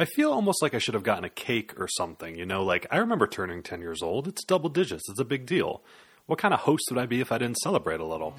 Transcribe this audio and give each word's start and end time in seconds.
I 0.00 0.04
feel 0.04 0.30
almost 0.30 0.62
like 0.62 0.74
I 0.74 0.78
should 0.78 0.94
have 0.94 1.02
gotten 1.02 1.24
a 1.24 1.28
cake 1.28 1.72
or 1.76 1.88
something, 1.88 2.38
you 2.38 2.46
know, 2.46 2.62
like 2.62 2.86
I 2.88 2.98
remember 2.98 3.26
turning 3.26 3.64
10 3.64 3.80
years 3.80 4.00
old. 4.00 4.28
It's 4.28 4.44
double 4.44 4.70
digits, 4.70 5.02
it's 5.08 5.18
a 5.18 5.24
big 5.24 5.44
deal. 5.44 5.82
What 6.26 6.38
kind 6.38 6.54
of 6.54 6.60
host 6.60 6.84
would 6.90 7.00
I 7.00 7.06
be 7.06 7.20
if 7.20 7.32
I 7.32 7.38
didn't 7.38 7.58
celebrate 7.58 7.98
a 7.98 8.04
little? 8.04 8.30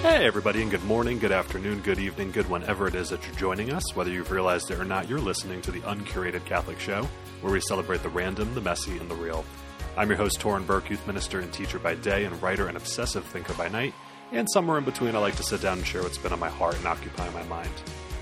Hey, 0.00 0.24
everybody, 0.24 0.62
and 0.62 0.70
good 0.70 0.84
morning, 0.84 1.18
good 1.18 1.32
afternoon, 1.32 1.80
good 1.80 1.98
evening, 1.98 2.30
good 2.30 2.48
whenever 2.48 2.86
it 2.86 2.94
is 2.94 3.10
that 3.10 3.26
you're 3.26 3.34
joining 3.34 3.72
us. 3.72 3.96
Whether 3.96 4.12
you've 4.12 4.30
realized 4.30 4.70
it 4.70 4.78
or 4.78 4.84
not, 4.84 5.08
you're 5.08 5.18
listening 5.18 5.60
to 5.62 5.72
the 5.72 5.80
Uncurated 5.80 6.44
Catholic 6.44 6.78
Show, 6.78 7.08
where 7.40 7.52
we 7.52 7.60
celebrate 7.62 8.04
the 8.04 8.10
random, 8.10 8.54
the 8.54 8.60
messy, 8.60 8.96
and 8.96 9.10
the 9.10 9.16
real. 9.16 9.44
I'm 9.98 10.08
your 10.08 10.16
host, 10.16 10.38
Torin 10.38 10.64
Burke, 10.64 10.90
youth 10.90 11.04
minister 11.08 11.40
and 11.40 11.52
teacher 11.52 11.80
by 11.80 11.96
day, 11.96 12.24
and 12.24 12.40
writer 12.40 12.68
and 12.68 12.76
obsessive 12.76 13.24
thinker 13.24 13.52
by 13.54 13.66
night. 13.66 13.92
And 14.30 14.48
somewhere 14.48 14.78
in 14.78 14.84
between, 14.84 15.16
I 15.16 15.18
like 15.18 15.34
to 15.34 15.42
sit 15.42 15.60
down 15.60 15.78
and 15.78 15.86
share 15.86 16.04
what's 16.04 16.18
been 16.18 16.32
on 16.32 16.38
my 16.38 16.48
heart 16.48 16.76
and 16.76 16.86
occupy 16.86 17.28
my 17.30 17.42
mind. 17.44 17.72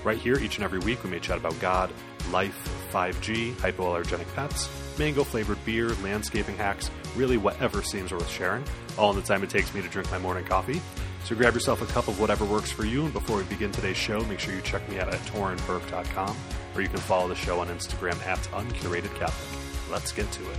Right 0.03 0.17
here, 0.17 0.39
each 0.39 0.55
and 0.55 0.63
every 0.63 0.79
week, 0.79 1.03
we 1.03 1.11
may 1.11 1.19
chat 1.19 1.37
about 1.37 1.59
God, 1.59 1.93
life, 2.31 2.67
5G, 2.91 3.51
hypoallergenic 3.57 4.25
pets, 4.33 4.67
mango 4.97 5.23
flavored 5.23 5.63
beer, 5.65 5.89
landscaping 6.01 6.57
hacks, 6.57 6.89
really 7.15 7.37
whatever 7.37 7.83
seems 7.83 8.11
worth 8.11 8.27
sharing, 8.27 8.63
all 8.97 9.11
in 9.11 9.15
the 9.15 9.21
time 9.21 9.43
it 9.43 9.51
takes 9.51 9.71
me 9.75 9.83
to 9.83 9.87
drink 9.87 10.09
my 10.09 10.17
morning 10.17 10.45
coffee. 10.45 10.81
So 11.25 11.35
grab 11.35 11.53
yourself 11.53 11.83
a 11.83 11.93
cup 11.93 12.07
of 12.07 12.19
whatever 12.19 12.43
works 12.43 12.71
for 12.71 12.85
you, 12.85 13.03
and 13.03 13.13
before 13.13 13.37
we 13.37 13.43
begin 13.43 13.71
today's 13.71 13.97
show, 13.97 14.21
make 14.21 14.39
sure 14.39 14.55
you 14.55 14.61
check 14.61 14.89
me 14.89 14.99
out 14.99 15.13
at 15.13 15.19
torinburke.com, 15.27 16.37
or 16.73 16.81
you 16.81 16.89
can 16.89 16.97
follow 16.97 17.27
the 17.27 17.35
show 17.35 17.59
on 17.59 17.67
Instagram 17.67 18.19
at 18.25 18.39
uncuratedcatholic. 18.45 19.91
Let's 19.91 20.11
get 20.11 20.31
to 20.31 20.41
it. 20.49 20.57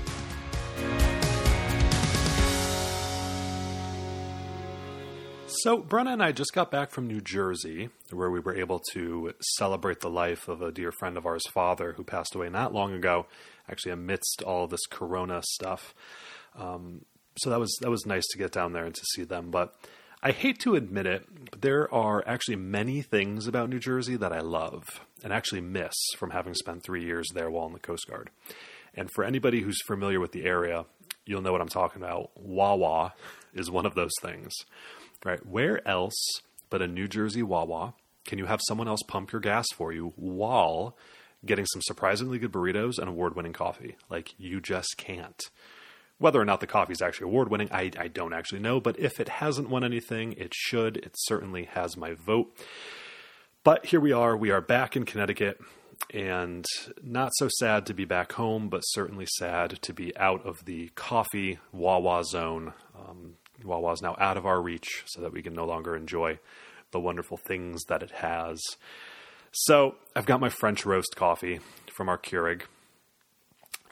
So, 5.62 5.82
Brenna 5.82 6.12
and 6.12 6.22
I 6.22 6.30
just 6.30 6.52
got 6.52 6.70
back 6.70 6.90
from 6.90 7.08
New 7.08 7.20
Jersey, 7.20 7.88
where 8.12 8.30
we 8.30 8.38
were 8.38 8.54
able 8.54 8.80
to 8.92 9.32
celebrate 9.56 9.98
the 9.98 10.10
life 10.10 10.46
of 10.46 10.62
a 10.62 10.70
dear 10.70 10.92
friend 10.92 11.16
of 11.16 11.26
ours' 11.26 11.48
father 11.50 11.94
who 11.94 12.04
passed 12.04 12.36
away 12.36 12.48
not 12.48 12.72
long 12.72 12.92
ago, 12.92 13.26
actually 13.68 13.90
amidst 13.90 14.40
all 14.46 14.68
this 14.68 14.86
Corona 14.88 15.42
stuff. 15.42 15.96
Um, 16.56 17.06
so 17.38 17.50
that 17.50 17.58
was 17.58 17.76
that 17.80 17.90
was 17.90 18.06
nice 18.06 18.24
to 18.28 18.38
get 18.38 18.52
down 18.52 18.72
there 18.72 18.84
and 18.84 18.94
to 18.94 19.04
see 19.14 19.24
them. 19.24 19.50
But 19.50 19.74
I 20.22 20.30
hate 20.30 20.60
to 20.60 20.76
admit 20.76 21.06
it, 21.06 21.26
but 21.50 21.60
there 21.60 21.92
are 21.92 22.22
actually 22.24 22.56
many 22.56 23.02
things 23.02 23.48
about 23.48 23.68
New 23.68 23.80
Jersey 23.80 24.14
that 24.14 24.32
I 24.32 24.40
love 24.40 24.84
and 25.24 25.32
actually 25.32 25.62
miss 25.62 25.94
from 26.16 26.30
having 26.30 26.54
spent 26.54 26.84
three 26.84 27.04
years 27.04 27.26
there 27.34 27.50
while 27.50 27.66
in 27.66 27.72
the 27.72 27.80
Coast 27.80 28.06
Guard. 28.06 28.30
And 28.94 29.10
for 29.10 29.24
anybody 29.24 29.62
who's 29.62 29.82
familiar 29.88 30.20
with 30.20 30.30
the 30.30 30.44
area, 30.44 30.84
you'll 31.26 31.42
know 31.42 31.50
what 31.50 31.60
I'm 31.60 31.68
talking 31.68 32.00
about. 32.00 32.30
Wawa 32.36 33.14
is 33.54 33.70
one 33.70 33.86
of 33.86 33.94
those 33.96 34.12
things, 34.22 34.52
right? 35.24 35.44
Where 35.44 35.86
else 35.86 36.16
but 36.70 36.82
a 36.82 36.86
New 36.86 37.08
Jersey 37.08 37.42
Wawa 37.42 37.94
can 38.28 38.38
you 38.38 38.44
have 38.44 38.60
someone 38.68 38.88
else 38.88 39.00
pump 39.08 39.32
your 39.32 39.40
gas 39.40 39.64
for 39.74 39.90
you 39.90 40.12
while 40.14 40.94
getting 41.46 41.64
some 41.64 41.80
surprisingly 41.80 42.38
good 42.38 42.52
burritos 42.52 42.98
and 42.98 43.08
award 43.08 43.34
winning 43.34 43.54
coffee? 43.54 43.96
Like, 44.10 44.34
you 44.36 44.60
just 44.60 44.96
can't. 44.98 45.42
Whether 46.18 46.38
or 46.38 46.44
not 46.44 46.60
the 46.60 46.66
coffee 46.66 46.92
is 46.92 47.00
actually 47.00 47.24
award 47.24 47.48
winning, 47.48 47.70
I, 47.72 47.90
I 47.98 48.08
don't 48.08 48.34
actually 48.34 48.60
know, 48.60 48.80
but 48.80 48.98
if 48.98 49.18
it 49.18 49.30
hasn't 49.30 49.70
won 49.70 49.82
anything, 49.82 50.34
it 50.34 50.52
should. 50.54 50.98
It 50.98 51.14
certainly 51.20 51.64
has 51.72 51.96
my 51.96 52.12
vote. 52.12 52.54
But 53.64 53.86
here 53.86 54.00
we 54.00 54.12
are. 54.12 54.36
We 54.36 54.50
are 54.50 54.60
back 54.60 54.94
in 54.94 55.06
Connecticut 55.06 55.58
and 56.12 56.66
not 57.02 57.32
so 57.36 57.48
sad 57.58 57.86
to 57.86 57.94
be 57.94 58.04
back 58.04 58.32
home, 58.32 58.68
but 58.68 58.82
certainly 58.82 59.26
sad 59.38 59.80
to 59.80 59.94
be 59.94 60.14
out 60.18 60.44
of 60.44 60.66
the 60.66 60.90
coffee 60.96 61.60
Wawa 61.72 62.24
zone. 62.24 62.74
Um, 62.94 63.36
Wawa 63.64 63.92
is 63.92 64.02
now 64.02 64.16
out 64.18 64.36
of 64.36 64.46
our 64.46 64.60
reach 64.60 65.04
so 65.06 65.20
that 65.20 65.32
we 65.32 65.42
can 65.42 65.54
no 65.54 65.64
longer 65.64 65.96
enjoy 65.96 66.38
the 66.90 67.00
wonderful 67.00 67.36
things 67.36 67.82
that 67.88 68.02
it 68.02 68.10
has. 68.10 68.60
So 69.52 69.96
I've 70.14 70.26
got 70.26 70.40
my 70.40 70.48
French 70.48 70.84
roast 70.84 71.16
coffee 71.16 71.60
from 71.96 72.08
our 72.08 72.18
Keurig, 72.18 72.62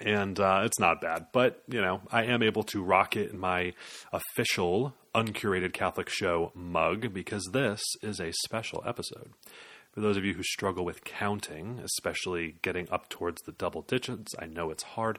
and 0.01 0.39
uh, 0.39 0.63
it's 0.65 0.79
not 0.79 1.01
bad. 1.01 1.27
But 1.33 1.63
you 1.69 1.81
know, 1.81 2.03
I 2.11 2.25
am 2.25 2.43
able 2.43 2.63
to 2.65 2.83
rock 2.83 3.17
it 3.17 3.33
in 3.33 3.39
my 3.39 3.73
official 4.13 4.95
uncurated 5.15 5.73
Catholic 5.73 6.11
show 6.11 6.53
mug 6.55 7.13
because 7.13 7.49
this 7.53 7.83
is 8.03 8.21
a 8.21 8.33
special 8.45 8.83
episode. 8.87 9.31
For 9.97 10.03
those 10.03 10.19
of 10.19 10.27
you 10.27 10.35
who 10.35 10.43
struggle 10.43 10.85
with 10.85 11.05
counting, 11.05 11.81
especially 11.83 12.57
getting 12.61 12.87
up 12.91 13.09
towards 13.09 13.41
the 13.41 13.53
double 13.53 13.81
digits, 13.81 14.35
I 14.39 14.45
know 14.45 14.69
it's 14.69 14.83
hard. 14.83 15.19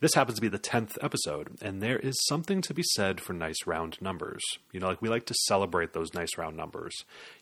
This 0.00 0.12
happens 0.12 0.34
to 0.34 0.42
be 0.42 0.48
the 0.48 0.58
10th 0.58 0.98
episode, 1.00 1.56
and 1.62 1.80
there 1.80 1.98
is 1.98 2.14
something 2.26 2.60
to 2.60 2.74
be 2.74 2.82
said 2.82 3.22
for 3.22 3.32
nice 3.32 3.66
round 3.66 3.96
numbers. 4.02 4.42
You 4.70 4.80
know, 4.80 4.88
like 4.88 5.00
we 5.00 5.08
like 5.08 5.24
to 5.24 5.34
celebrate 5.46 5.94
those 5.94 6.12
nice 6.12 6.36
round 6.36 6.58
numbers. 6.58 6.94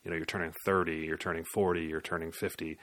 You 0.05 0.13
know, 0.13 0.17
you're 0.17 0.27
turning 0.27 0.53
30, 0.65 0.99
you're 0.99 1.17
turning 1.17 1.43
40, 1.55 1.87
you're 1.87 2.01
turning 2.01 2.31
50. 2.31 2.79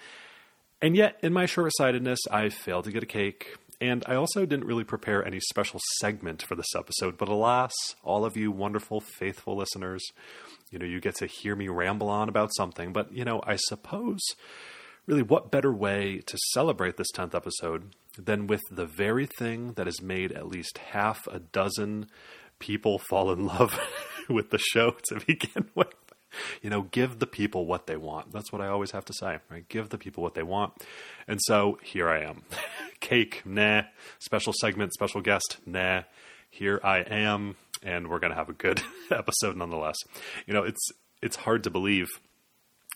And 0.81 0.97
yet, 0.97 1.17
in 1.21 1.31
my 1.31 1.45
short 1.45 1.71
sightedness, 1.77 2.19
I 2.29 2.49
failed 2.49 2.83
to 2.83 2.91
get 2.91 3.03
a 3.03 3.05
cake. 3.05 3.55
And 3.79 4.03
I 4.05 4.15
also 4.15 4.45
didn't 4.45 4.65
really 4.65 4.83
prepare 4.83 5.25
any 5.25 5.39
special 5.39 5.79
segment 6.01 6.41
for 6.43 6.55
this 6.55 6.75
episode, 6.75 7.17
but 7.17 7.29
alas, 7.29 7.71
all 8.03 8.25
of 8.25 8.35
you 8.35 8.51
wonderful, 8.51 8.99
faithful 8.99 9.55
listeners, 9.55 10.03
you 10.73 10.79
know, 10.79 10.85
you 10.85 10.99
get 10.99 11.15
to 11.17 11.27
hear 11.27 11.55
me 11.55 11.67
ramble 11.67 12.09
on 12.09 12.27
about 12.27 12.49
something. 12.57 12.91
But, 12.91 13.13
you 13.13 13.23
know, 13.23 13.41
I 13.45 13.57
suppose 13.57 14.19
really 15.05 15.21
what 15.21 15.51
better 15.51 15.71
way 15.71 16.21
to 16.25 16.37
celebrate 16.53 16.97
this 16.97 17.11
10th 17.15 17.35
episode 17.35 17.95
than 18.17 18.47
with 18.47 18.61
the 18.71 18.87
very 18.87 19.27
thing 19.27 19.73
that 19.73 19.85
has 19.85 20.01
made 20.01 20.31
at 20.31 20.47
least 20.47 20.79
half 20.79 21.27
a 21.27 21.39
dozen 21.39 22.07
people 22.57 22.97
fall 22.97 23.31
in 23.31 23.45
love 23.45 23.79
with 24.29 24.49
the 24.49 24.57
show 24.57 24.95
to 25.09 25.21
begin 25.27 25.69
with. 25.75 25.93
You 26.63 26.71
know, 26.71 26.81
give 26.81 27.19
the 27.19 27.27
people 27.27 27.67
what 27.67 27.85
they 27.85 27.95
want. 27.95 28.33
That's 28.33 28.51
what 28.51 28.59
I 28.59 28.67
always 28.67 28.89
have 28.91 29.05
to 29.05 29.13
say, 29.13 29.37
right? 29.51 29.69
Give 29.69 29.89
the 29.89 29.99
people 29.99 30.23
what 30.23 30.33
they 30.33 30.41
want. 30.41 30.73
And 31.27 31.39
so 31.43 31.77
here 31.83 32.09
I 32.09 32.23
am. 32.23 32.41
Cake, 32.99 33.43
nah. 33.45 33.83
Special 34.17 34.53
segment, 34.59 34.93
special 34.93 35.21
guest, 35.21 35.57
nah. 35.67 36.03
Here 36.49 36.79
I 36.83 36.99
am 36.99 37.55
and 37.83 38.09
we're 38.09 38.19
going 38.19 38.31
to 38.31 38.37
have 38.37 38.49
a 38.49 38.53
good 38.53 38.81
episode 39.11 39.55
nonetheless. 39.55 39.97
You 40.47 40.53
know, 40.53 40.63
it's 40.63 40.91
it's 41.21 41.35
hard 41.37 41.63
to 41.63 41.69
believe 41.69 42.07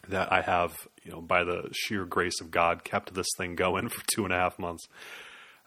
that 0.07 0.31
I 0.31 0.41
have, 0.41 0.75
you 1.03 1.11
know, 1.11 1.21
by 1.21 1.43
the 1.43 1.69
sheer 1.71 2.05
grace 2.05 2.39
of 2.41 2.51
God, 2.51 2.83
kept 2.83 3.13
this 3.13 3.27
thing 3.37 3.55
going 3.55 3.89
for 3.89 4.03
two 4.13 4.23
and 4.23 4.33
a 4.33 4.37
half 4.37 4.59
months. 4.59 4.87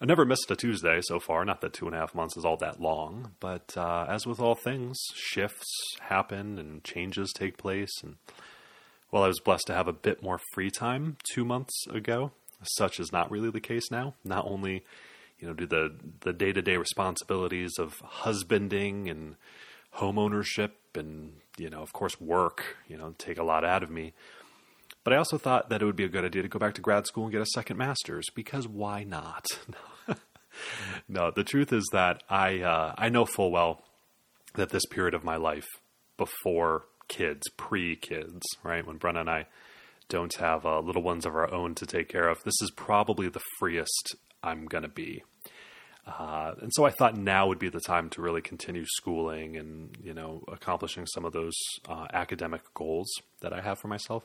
I 0.02 0.06
never 0.06 0.24
missed 0.24 0.50
a 0.50 0.56
Tuesday 0.56 1.00
so 1.02 1.20
far. 1.20 1.44
Not 1.44 1.60
that 1.60 1.74
two 1.74 1.86
and 1.86 1.94
a 1.94 1.98
half 1.98 2.14
months 2.14 2.36
is 2.36 2.44
all 2.44 2.56
that 2.58 2.80
long, 2.80 3.32
but 3.38 3.74
uh, 3.76 4.06
as 4.08 4.26
with 4.26 4.40
all 4.40 4.54
things, 4.54 4.98
shifts 5.14 5.70
happen 6.00 6.58
and 6.58 6.82
changes 6.82 7.32
take 7.34 7.58
place. 7.58 7.90
And 8.02 8.16
while 9.10 9.24
I 9.24 9.28
was 9.28 9.40
blessed 9.40 9.66
to 9.66 9.74
have 9.74 9.88
a 9.88 9.92
bit 9.92 10.22
more 10.22 10.40
free 10.54 10.70
time 10.70 11.18
two 11.34 11.44
months 11.44 11.86
ago, 11.90 12.32
such 12.62 12.98
is 12.98 13.12
not 13.12 13.30
really 13.30 13.50
the 13.50 13.60
case 13.60 13.90
now. 13.90 14.14
Not 14.24 14.46
only 14.46 14.84
you 15.40 15.48
know, 15.48 15.54
do 15.54 15.66
the 15.66 15.94
the 16.20 16.32
day 16.32 16.52
to 16.52 16.62
day 16.62 16.76
responsibilities 16.76 17.72
of 17.78 17.94
husbanding 18.02 19.08
and 19.08 19.36
home 19.92 20.18
ownership 20.18 20.76
and 20.94 21.32
you 21.58 21.70
know, 21.70 21.82
of 21.82 21.92
course, 21.92 22.20
work. 22.20 22.76
You 22.88 22.96
know, 22.96 23.14
take 23.18 23.38
a 23.38 23.44
lot 23.44 23.64
out 23.64 23.82
of 23.82 23.90
me. 23.90 24.12
But 25.02 25.14
I 25.14 25.16
also 25.16 25.38
thought 25.38 25.70
that 25.70 25.80
it 25.80 25.84
would 25.84 25.96
be 25.96 26.04
a 26.04 26.08
good 26.08 26.24
idea 26.24 26.42
to 26.42 26.48
go 26.48 26.58
back 26.58 26.74
to 26.74 26.80
grad 26.80 27.06
school 27.06 27.24
and 27.24 27.32
get 27.32 27.40
a 27.40 27.46
second 27.46 27.78
master's 27.78 28.26
because 28.34 28.68
why 28.68 29.02
not? 29.02 29.46
no, 31.08 31.30
the 31.30 31.44
truth 31.44 31.72
is 31.72 31.88
that 31.92 32.22
I 32.28 32.60
uh, 32.60 32.94
I 32.98 33.08
know 33.08 33.24
full 33.24 33.50
well 33.50 33.82
that 34.54 34.70
this 34.70 34.86
period 34.86 35.14
of 35.14 35.24
my 35.24 35.36
life 35.36 35.66
before 36.16 36.84
kids, 37.08 37.48
pre 37.56 37.96
kids, 37.96 38.42
right, 38.62 38.86
when 38.86 38.98
Brenna 38.98 39.20
and 39.20 39.30
I 39.30 39.46
don't 40.08 40.34
have 40.36 40.66
uh, 40.66 40.80
little 40.80 41.02
ones 41.02 41.24
of 41.24 41.34
our 41.34 41.50
own 41.52 41.74
to 41.76 41.86
take 41.86 42.08
care 42.08 42.28
of, 42.28 42.42
this 42.44 42.60
is 42.60 42.70
probably 42.70 43.28
the 43.28 43.40
freest 43.58 44.16
I'm 44.42 44.66
going 44.66 44.82
to 44.82 44.88
be. 44.88 45.22
Uh, 46.18 46.54
and 46.60 46.72
so 46.74 46.84
I 46.84 46.90
thought 46.90 47.16
now 47.16 47.46
would 47.46 47.58
be 47.58 47.68
the 47.68 47.80
time 47.80 48.10
to 48.10 48.22
really 48.22 48.42
continue 48.42 48.84
schooling 48.86 49.56
and 49.56 49.96
you 50.02 50.14
know 50.14 50.42
accomplishing 50.48 51.06
some 51.06 51.24
of 51.24 51.32
those 51.32 51.54
uh, 51.88 52.06
academic 52.12 52.62
goals 52.74 53.08
that 53.40 53.52
I 53.52 53.60
have 53.60 53.78
for 53.78 53.88
myself. 53.88 54.24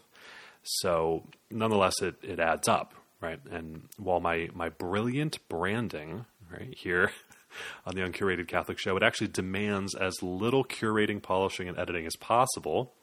So 0.64 1.24
nonetheless, 1.52 2.02
it 2.02 2.16
it 2.24 2.40
adds 2.40 2.68
up, 2.68 2.94
right? 3.22 3.40
And 3.52 3.84
while 3.98 4.20
my 4.20 4.50
my 4.54 4.70
brilliant 4.70 5.38
branding 5.48 6.26
right 6.52 6.74
here 6.76 7.12
on 7.86 7.96
the 7.96 8.02
Uncurated 8.02 8.48
Catholic 8.48 8.80
Show, 8.80 8.98
it 8.98 9.04
actually 9.04 9.28
demands 9.28 9.94
as 9.96 10.24
little 10.24 10.64
curating, 10.64 11.22
polishing, 11.22 11.68
and 11.68 11.78
editing 11.78 12.06
as 12.06 12.16
possible. 12.16 12.94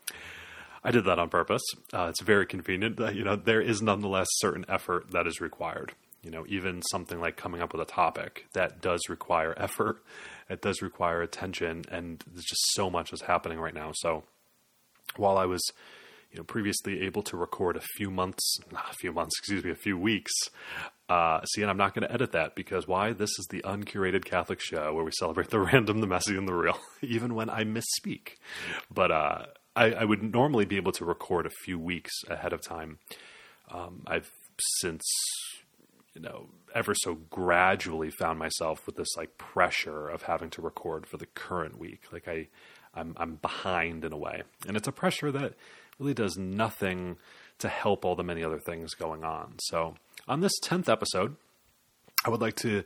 I 0.85 0.90
did 0.90 1.05
that 1.05 1.20
on 1.20 1.28
purpose. 1.28 1.62
Uh, 1.93 2.06
it's 2.08 2.20
very 2.23 2.44
convenient. 2.44 2.99
you 3.14 3.23
know, 3.23 3.37
there 3.37 3.61
is 3.61 3.81
nonetheless 3.81 4.26
certain 4.32 4.64
effort 4.69 5.12
that 5.12 5.28
is 5.28 5.40
required 5.40 5.94
you 6.23 6.31
know, 6.31 6.45
even 6.49 6.83
something 6.91 7.21
like 7.21 7.37
coming 7.37 7.61
up 7.61 7.73
with 7.73 7.83
a 7.83 7.91
topic 7.91 8.47
that 8.53 8.81
does 8.81 9.01
require 9.09 9.55
effort, 9.57 10.03
it 10.49 10.63
does 10.63 10.83
require 10.83 11.23
attention, 11.23 11.85
and 11.91 12.23
there's 12.27 12.45
just 12.45 12.73
so 12.75 12.91
much 12.91 13.13
is 13.13 13.23
happening 13.23 13.59
right 13.59 13.75
now. 13.75 13.91
So 13.95 14.25
while 15.17 15.37
I 15.37 15.47
was, 15.47 15.63
you 16.31 16.39
know, 16.39 16.45
previously 16.45 17.03
able 17.03 17.23
to 17.25 17.37
record 17.37 17.77
a 17.77 17.83
few 17.97 18.11
months, 18.11 18.59
a 18.73 18.95
few 18.95 19.13
months, 19.13 19.33
excuse 19.39 19.65
me, 19.65 19.71
a 19.71 19.75
few 19.77 19.99
weeks 19.99 20.33
Uh, 21.09 21.45
see, 21.45 21.61
and 21.61 21.71
I'm 21.71 21.77
not 21.77 21.95
going 21.95 22.09
to 22.09 22.13
edit 22.15 22.33
that 22.33 22.55
because 22.55 22.89
why? 22.89 23.13
This 23.13 23.29
is 23.39 23.47
the 23.51 23.61
uncurated 23.67 24.25
Catholic 24.25 24.61
show 24.63 24.95
where 24.95 25.05
we 25.05 25.11
celebrate 25.19 25.51
the 25.51 25.61
random, 25.61 26.01
the 26.01 26.07
messy, 26.07 26.37
and 26.39 26.49
the 26.49 26.55
real, 26.55 26.79
even 27.03 27.35
when 27.35 27.51
I 27.51 27.65
misspeak. 27.65 28.37
But 28.91 29.11
uh, 29.11 29.45
I, 29.77 29.93
I, 29.93 30.05
would 30.05 30.23
normally 30.23 30.65
be 30.65 30.77
able 30.77 30.93
to 30.93 31.05
record 31.05 31.45
a 31.45 31.51
few 31.65 31.79
weeks 31.79 32.13
ahead 32.31 32.55
of 32.55 32.63
time. 32.63 32.99
Um, 33.71 34.05
I've 34.07 34.31
since, 34.81 35.03
you 36.14 36.20
know, 36.20 36.49
ever 36.75 36.94
so 36.94 37.14
gradually 37.31 38.11
found 38.11 38.38
myself 38.38 38.87
with 38.87 38.97
this 38.97 39.17
like 39.17 39.38
pressure 39.38 40.09
of 40.09 40.23
having 40.23 40.50
to 40.50 40.62
record 40.62 41.06
for 41.06 41.17
the 41.17 41.26
current 41.26 41.79
week. 41.79 42.03
Like 42.12 42.29
I, 42.29 42.49
I'm, 42.94 43.14
I'm 43.17 43.37
behind 43.37 44.05
in 44.05 44.12
a 44.12 44.19
way, 44.19 44.43
and 44.67 44.76
it's 44.76 44.88
a 44.88 44.93
pressure 44.93 45.32
that 45.32 45.55
really 45.99 46.14
does 46.14 46.37
nothing 46.37 47.17
to 47.59 47.69
help 47.69 48.05
all 48.05 48.17
the 48.17 48.25
many 48.25 48.43
other 48.43 48.59
things 48.59 48.94
going 48.94 49.25
on. 49.25 49.55
So 49.59 49.94
on 50.26 50.41
this 50.41 50.53
10th 50.64 50.88
episode, 50.88 51.37
I 52.25 52.31
would 52.31 52.41
like 52.41 52.56
to 52.56 52.85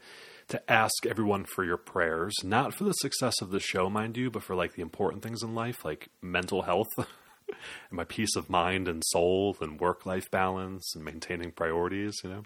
to 0.49 0.73
ask 0.73 1.05
everyone 1.07 1.45
for 1.45 1.65
your 1.65 1.77
prayers, 1.77 2.33
not 2.45 2.73
for 2.73 2.85
the 2.85 2.93
success 2.93 3.43
of 3.43 3.51
the 3.51 3.59
show, 3.59 3.91
mind 3.91 4.17
you, 4.17 4.31
but 4.31 4.45
for 4.45 4.55
like 4.55 4.75
the 4.75 4.83
important 4.83 5.25
things 5.25 5.43
in 5.43 5.57
life, 5.57 5.85
like 5.85 6.09
mental 6.23 6.63
health 6.63 6.87
and 7.49 7.97
my 7.97 8.05
peace 8.05 8.37
of 8.37 8.51
mind 8.51 8.89
and 8.89 9.03
soul 9.07 9.57
and 9.61 9.81
work 9.81 10.07
life 10.07 10.31
balance 10.31 10.95
and 10.95 11.05
maintaining 11.05 11.53
priorities, 11.53 12.17
you 12.23 12.31
know. 12.31 12.43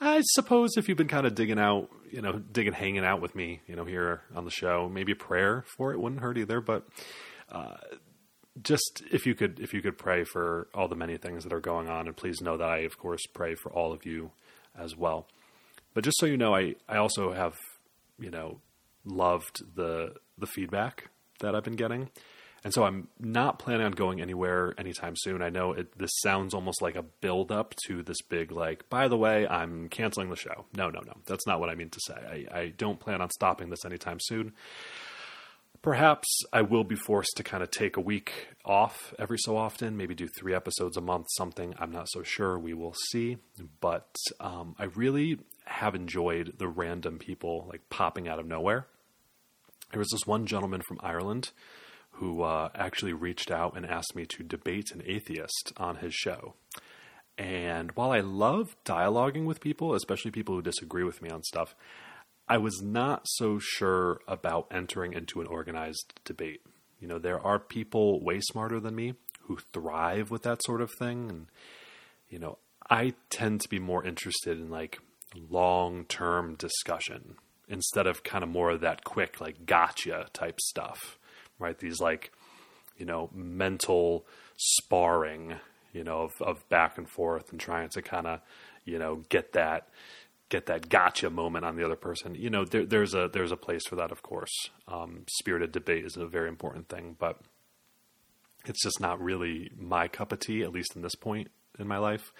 I 0.00 0.20
suppose 0.22 0.76
if 0.76 0.88
you've 0.88 0.98
been 0.98 1.08
kind 1.08 1.26
of 1.26 1.34
digging 1.34 1.58
out, 1.58 1.88
you 2.10 2.22
know, 2.22 2.32
digging 2.32 2.72
hanging 2.72 3.04
out 3.04 3.20
with 3.20 3.34
me, 3.34 3.60
you 3.66 3.76
know, 3.76 3.84
here 3.84 4.22
on 4.34 4.44
the 4.44 4.50
show, 4.50 4.88
maybe 4.88 5.12
a 5.12 5.16
prayer 5.16 5.64
for 5.76 5.92
it 5.92 6.00
wouldn't 6.00 6.22
hurt 6.22 6.38
either, 6.38 6.60
but 6.60 6.86
uh, 7.50 7.76
just 8.62 9.02
if 9.12 9.26
you 9.26 9.34
could 9.34 9.60
if 9.60 9.74
you 9.74 9.82
could 9.82 9.98
pray 9.98 10.24
for 10.24 10.68
all 10.74 10.88
the 10.88 10.96
many 10.96 11.16
things 11.16 11.44
that 11.44 11.52
are 11.52 11.60
going 11.60 11.88
on 11.88 12.06
and 12.06 12.16
please 12.16 12.40
know 12.40 12.56
that 12.56 12.68
I 12.68 12.78
of 12.78 12.98
course 12.98 13.22
pray 13.32 13.54
for 13.54 13.70
all 13.70 13.92
of 13.92 14.06
you 14.06 14.30
as 14.78 14.96
well. 14.96 15.26
But 15.94 16.04
just 16.04 16.18
so 16.20 16.26
you 16.26 16.36
know, 16.36 16.54
I, 16.54 16.74
I 16.88 16.96
also 16.96 17.32
have, 17.32 17.54
you 18.18 18.30
know, 18.30 18.60
loved 19.04 19.62
the 19.76 20.14
the 20.36 20.46
feedback 20.46 21.08
that 21.40 21.54
I've 21.54 21.64
been 21.64 21.76
getting. 21.76 22.10
And 22.66 22.74
so 22.74 22.82
I'm 22.82 23.06
not 23.20 23.60
planning 23.60 23.86
on 23.86 23.92
going 23.92 24.20
anywhere 24.20 24.74
anytime 24.76 25.14
soon. 25.14 25.40
I 25.40 25.50
know 25.50 25.70
it, 25.70 25.96
this 25.96 26.10
sounds 26.16 26.52
almost 26.52 26.82
like 26.82 26.96
a 26.96 27.04
build 27.04 27.52
up 27.52 27.76
to 27.86 28.02
this 28.02 28.20
big, 28.28 28.50
like, 28.50 28.90
by 28.90 29.06
the 29.06 29.16
way, 29.16 29.46
I'm 29.46 29.88
canceling 29.88 30.30
the 30.30 30.36
show. 30.36 30.64
No, 30.76 30.90
no, 30.90 30.98
no. 30.98 31.12
That's 31.26 31.46
not 31.46 31.60
what 31.60 31.70
I 31.70 31.76
mean 31.76 31.90
to 31.90 32.00
say. 32.04 32.46
I, 32.52 32.58
I 32.58 32.68
don't 32.76 32.98
plan 32.98 33.22
on 33.22 33.30
stopping 33.30 33.70
this 33.70 33.84
anytime 33.84 34.18
soon. 34.20 34.52
Perhaps 35.80 36.26
I 36.52 36.62
will 36.62 36.82
be 36.82 36.96
forced 36.96 37.36
to 37.36 37.44
kind 37.44 37.62
of 37.62 37.70
take 37.70 37.96
a 37.96 38.00
week 38.00 38.48
off 38.64 39.14
every 39.16 39.38
so 39.38 39.56
often, 39.56 39.96
maybe 39.96 40.16
do 40.16 40.26
three 40.26 40.52
episodes 40.52 40.96
a 40.96 41.00
month, 41.00 41.26
something. 41.36 41.72
I'm 41.78 41.92
not 41.92 42.08
so 42.08 42.24
sure. 42.24 42.58
We 42.58 42.74
will 42.74 42.94
see. 43.10 43.36
But 43.80 44.12
um, 44.40 44.74
I 44.76 44.86
really 44.86 45.38
have 45.66 45.94
enjoyed 45.94 46.54
the 46.58 46.66
random 46.66 47.20
people 47.20 47.68
like 47.68 47.88
popping 47.90 48.26
out 48.26 48.40
of 48.40 48.46
nowhere. 48.48 48.88
There 49.92 50.00
was 50.00 50.10
this 50.10 50.26
one 50.26 50.46
gentleman 50.46 50.82
from 50.88 50.98
Ireland 51.00 51.52
who 52.16 52.42
uh, 52.42 52.70
actually 52.74 53.12
reached 53.12 53.50
out 53.50 53.76
and 53.76 53.84
asked 53.84 54.14
me 54.16 54.24
to 54.26 54.42
debate 54.42 54.90
an 54.92 55.02
atheist 55.06 55.72
on 55.76 55.96
his 55.96 56.14
show. 56.14 56.54
And 57.38 57.92
while 57.92 58.12
I 58.12 58.20
love 58.20 58.76
dialoguing 58.84 59.44
with 59.44 59.60
people, 59.60 59.94
especially 59.94 60.30
people 60.30 60.54
who 60.54 60.62
disagree 60.62 61.04
with 61.04 61.20
me 61.20 61.28
on 61.28 61.42
stuff, 61.42 61.74
I 62.48 62.58
was 62.58 62.80
not 62.80 63.22
so 63.26 63.58
sure 63.58 64.20
about 64.26 64.68
entering 64.70 65.12
into 65.12 65.40
an 65.40 65.46
organized 65.46 66.14
debate. 66.24 66.62
You 67.00 67.08
know, 67.08 67.18
there 67.18 67.40
are 67.40 67.58
people 67.58 68.22
way 68.22 68.40
smarter 68.40 68.80
than 68.80 68.94
me 68.94 69.14
who 69.42 69.58
thrive 69.72 70.30
with 70.30 70.42
that 70.44 70.62
sort 70.64 70.80
of 70.80 70.90
thing. 70.98 71.28
And, 71.28 71.46
you 72.30 72.38
know, 72.38 72.58
I 72.88 73.14
tend 73.28 73.60
to 73.62 73.68
be 73.68 73.78
more 73.78 74.04
interested 74.04 74.58
in 74.58 74.70
like 74.70 74.98
long 75.50 76.04
term 76.06 76.54
discussion 76.54 77.36
instead 77.68 78.06
of 78.06 78.22
kind 78.22 78.44
of 78.44 78.48
more 78.48 78.70
of 78.70 78.80
that 78.80 79.04
quick, 79.04 79.40
like 79.40 79.66
gotcha 79.66 80.28
type 80.32 80.60
stuff, 80.60 81.18
right? 81.58 81.78
These 81.78 82.00
like, 82.00 82.32
you 82.96 83.06
know, 83.06 83.30
mental 83.34 84.26
sparring, 84.56 85.54
you 85.92 86.04
know, 86.04 86.22
of, 86.22 86.32
of 86.40 86.68
back 86.68 86.98
and 86.98 87.08
forth 87.08 87.50
and 87.50 87.60
trying 87.60 87.88
to 87.90 88.02
kind 88.02 88.26
of, 88.26 88.40
you 88.84 88.98
know, 88.98 89.22
get 89.28 89.52
that, 89.52 89.88
get 90.48 90.66
that 90.66 90.88
gotcha 90.88 91.28
moment 91.30 91.64
on 91.64 91.76
the 91.76 91.84
other 91.84 91.96
person. 91.96 92.34
You 92.34 92.50
know, 92.50 92.64
there, 92.64 92.84
there's 92.84 93.14
a, 93.14 93.28
there's 93.32 93.52
a 93.52 93.56
place 93.56 93.86
for 93.86 93.96
that, 93.96 94.12
of 94.12 94.22
course. 94.22 94.52
Um, 94.88 95.24
spirited 95.28 95.72
debate 95.72 96.04
is 96.04 96.16
a 96.16 96.26
very 96.26 96.48
important 96.48 96.88
thing, 96.88 97.16
but 97.18 97.40
it's 98.64 98.82
just 98.82 99.00
not 99.00 99.20
really 99.20 99.70
my 99.78 100.08
cup 100.08 100.32
of 100.32 100.40
tea, 100.40 100.62
at 100.62 100.72
least 100.72 100.96
in 100.96 101.02
this 101.02 101.14
point 101.14 101.48
in 101.78 101.86
my 101.86 101.98
life. 101.98 102.32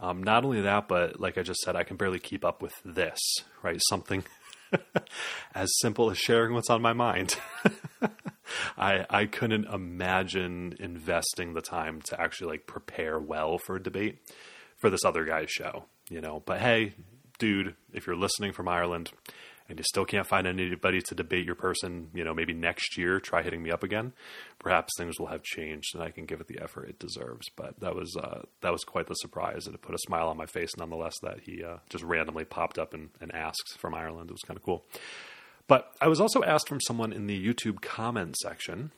Um, 0.00 0.22
not 0.22 0.44
only 0.44 0.60
that, 0.62 0.88
but 0.88 1.20
like 1.20 1.38
I 1.38 1.42
just 1.42 1.60
said, 1.60 1.76
I 1.76 1.84
can 1.84 1.96
barely 1.96 2.18
keep 2.18 2.44
up 2.44 2.62
with 2.62 2.74
this, 2.84 3.18
right? 3.62 3.80
Something 3.88 4.24
as 5.54 5.70
simple 5.80 6.10
as 6.10 6.18
sharing 6.18 6.54
what's 6.54 6.70
on 6.70 6.82
my 6.82 6.92
mind. 6.92 7.36
I 8.76 9.06
I 9.08 9.26
couldn't 9.26 9.66
imagine 9.66 10.76
investing 10.78 11.54
the 11.54 11.62
time 11.62 12.02
to 12.02 12.20
actually 12.20 12.52
like 12.52 12.66
prepare 12.66 13.18
well 13.18 13.58
for 13.58 13.76
a 13.76 13.82
debate 13.82 14.18
for 14.76 14.90
this 14.90 15.04
other 15.04 15.24
guy's 15.24 15.50
show, 15.50 15.86
you 16.08 16.20
know. 16.20 16.42
But 16.44 16.60
hey, 16.60 16.94
dude, 17.38 17.74
if 17.92 18.06
you're 18.06 18.16
listening 18.16 18.52
from 18.52 18.68
Ireland, 18.68 19.12
and 19.68 19.78
you 19.78 19.84
still 19.84 20.04
can't 20.04 20.26
find 20.26 20.46
anybody 20.46 21.00
to 21.00 21.14
debate 21.14 21.46
your 21.46 21.54
person, 21.54 22.10
you 22.14 22.22
know, 22.22 22.34
maybe 22.34 22.52
next 22.52 22.98
year 22.98 23.18
try 23.18 23.42
hitting 23.42 23.62
me 23.62 23.70
up 23.70 23.82
again. 23.82 24.12
Perhaps 24.58 24.92
things 24.98 25.18
will 25.18 25.28
have 25.28 25.42
changed 25.42 25.94
and 25.94 26.02
I 26.02 26.10
can 26.10 26.26
give 26.26 26.40
it 26.40 26.48
the 26.48 26.58
effort 26.62 26.88
it 26.88 26.98
deserves. 26.98 27.46
But 27.56 27.80
that 27.80 27.94
was 27.94 28.14
uh, 28.16 28.42
that 28.60 28.72
was 28.72 28.84
quite 28.84 29.06
the 29.06 29.14
surprise, 29.14 29.66
and 29.66 29.74
it 29.74 29.82
put 29.82 29.94
a 29.94 29.98
smile 29.98 30.28
on 30.28 30.36
my 30.36 30.46
face 30.46 30.76
nonetheless 30.76 31.14
that 31.22 31.40
he 31.40 31.64
uh, 31.64 31.78
just 31.88 32.04
randomly 32.04 32.44
popped 32.44 32.78
up 32.78 32.92
and, 32.92 33.10
and 33.20 33.34
asked 33.34 33.78
from 33.78 33.94
Ireland. 33.94 34.30
It 34.30 34.34
was 34.34 34.42
kind 34.42 34.56
of 34.56 34.64
cool. 34.64 34.84
But 35.66 35.90
I 36.00 36.08
was 36.08 36.20
also 36.20 36.42
asked 36.42 36.68
from 36.68 36.80
someone 36.80 37.12
in 37.12 37.26
the 37.26 37.42
YouTube 37.42 37.80
comment 37.80 38.36
section. 38.36 38.90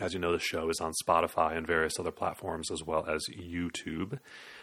As 0.00 0.14
you 0.14 0.18
know, 0.18 0.32
the 0.32 0.38
show 0.38 0.68
is 0.70 0.80
on 0.80 0.92
Spotify 1.04 1.56
and 1.56 1.66
various 1.66 1.98
other 1.98 2.10
platforms 2.10 2.70
as 2.70 2.82
well 2.82 3.06
as 3.06 3.20
YouTube. 3.28 4.18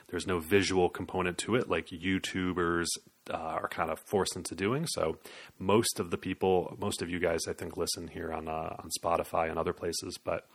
There's 0.10 0.26
no 0.26 0.40
visual 0.40 0.90
component 0.90 1.38
to 1.40 1.56
it 1.56 1.70
like 1.70 1.88
YouTubers 1.88 2.88
uh, 3.30 3.38
are 3.62 3.68
kind 3.68 3.90
of 3.90 4.00
forced 4.00 4.36
into 4.36 4.56
doing. 4.56 4.86
So 4.88 5.18
most 5.60 6.00
of 6.00 6.12
the 6.12 6.18
people, 6.18 6.76
most 6.80 7.02
of 7.02 7.10
you 7.10 7.20
guys, 7.20 7.42
I 7.48 7.54
think, 7.54 7.78
listen 7.78 8.08
here 8.08 8.32
on 8.32 8.48
uh, 8.48 8.76
on 8.80 8.90
Spotify 9.00 9.50
and 9.50 9.58
other 9.58 9.74
places, 9.74 10.18
but 10.24 10.48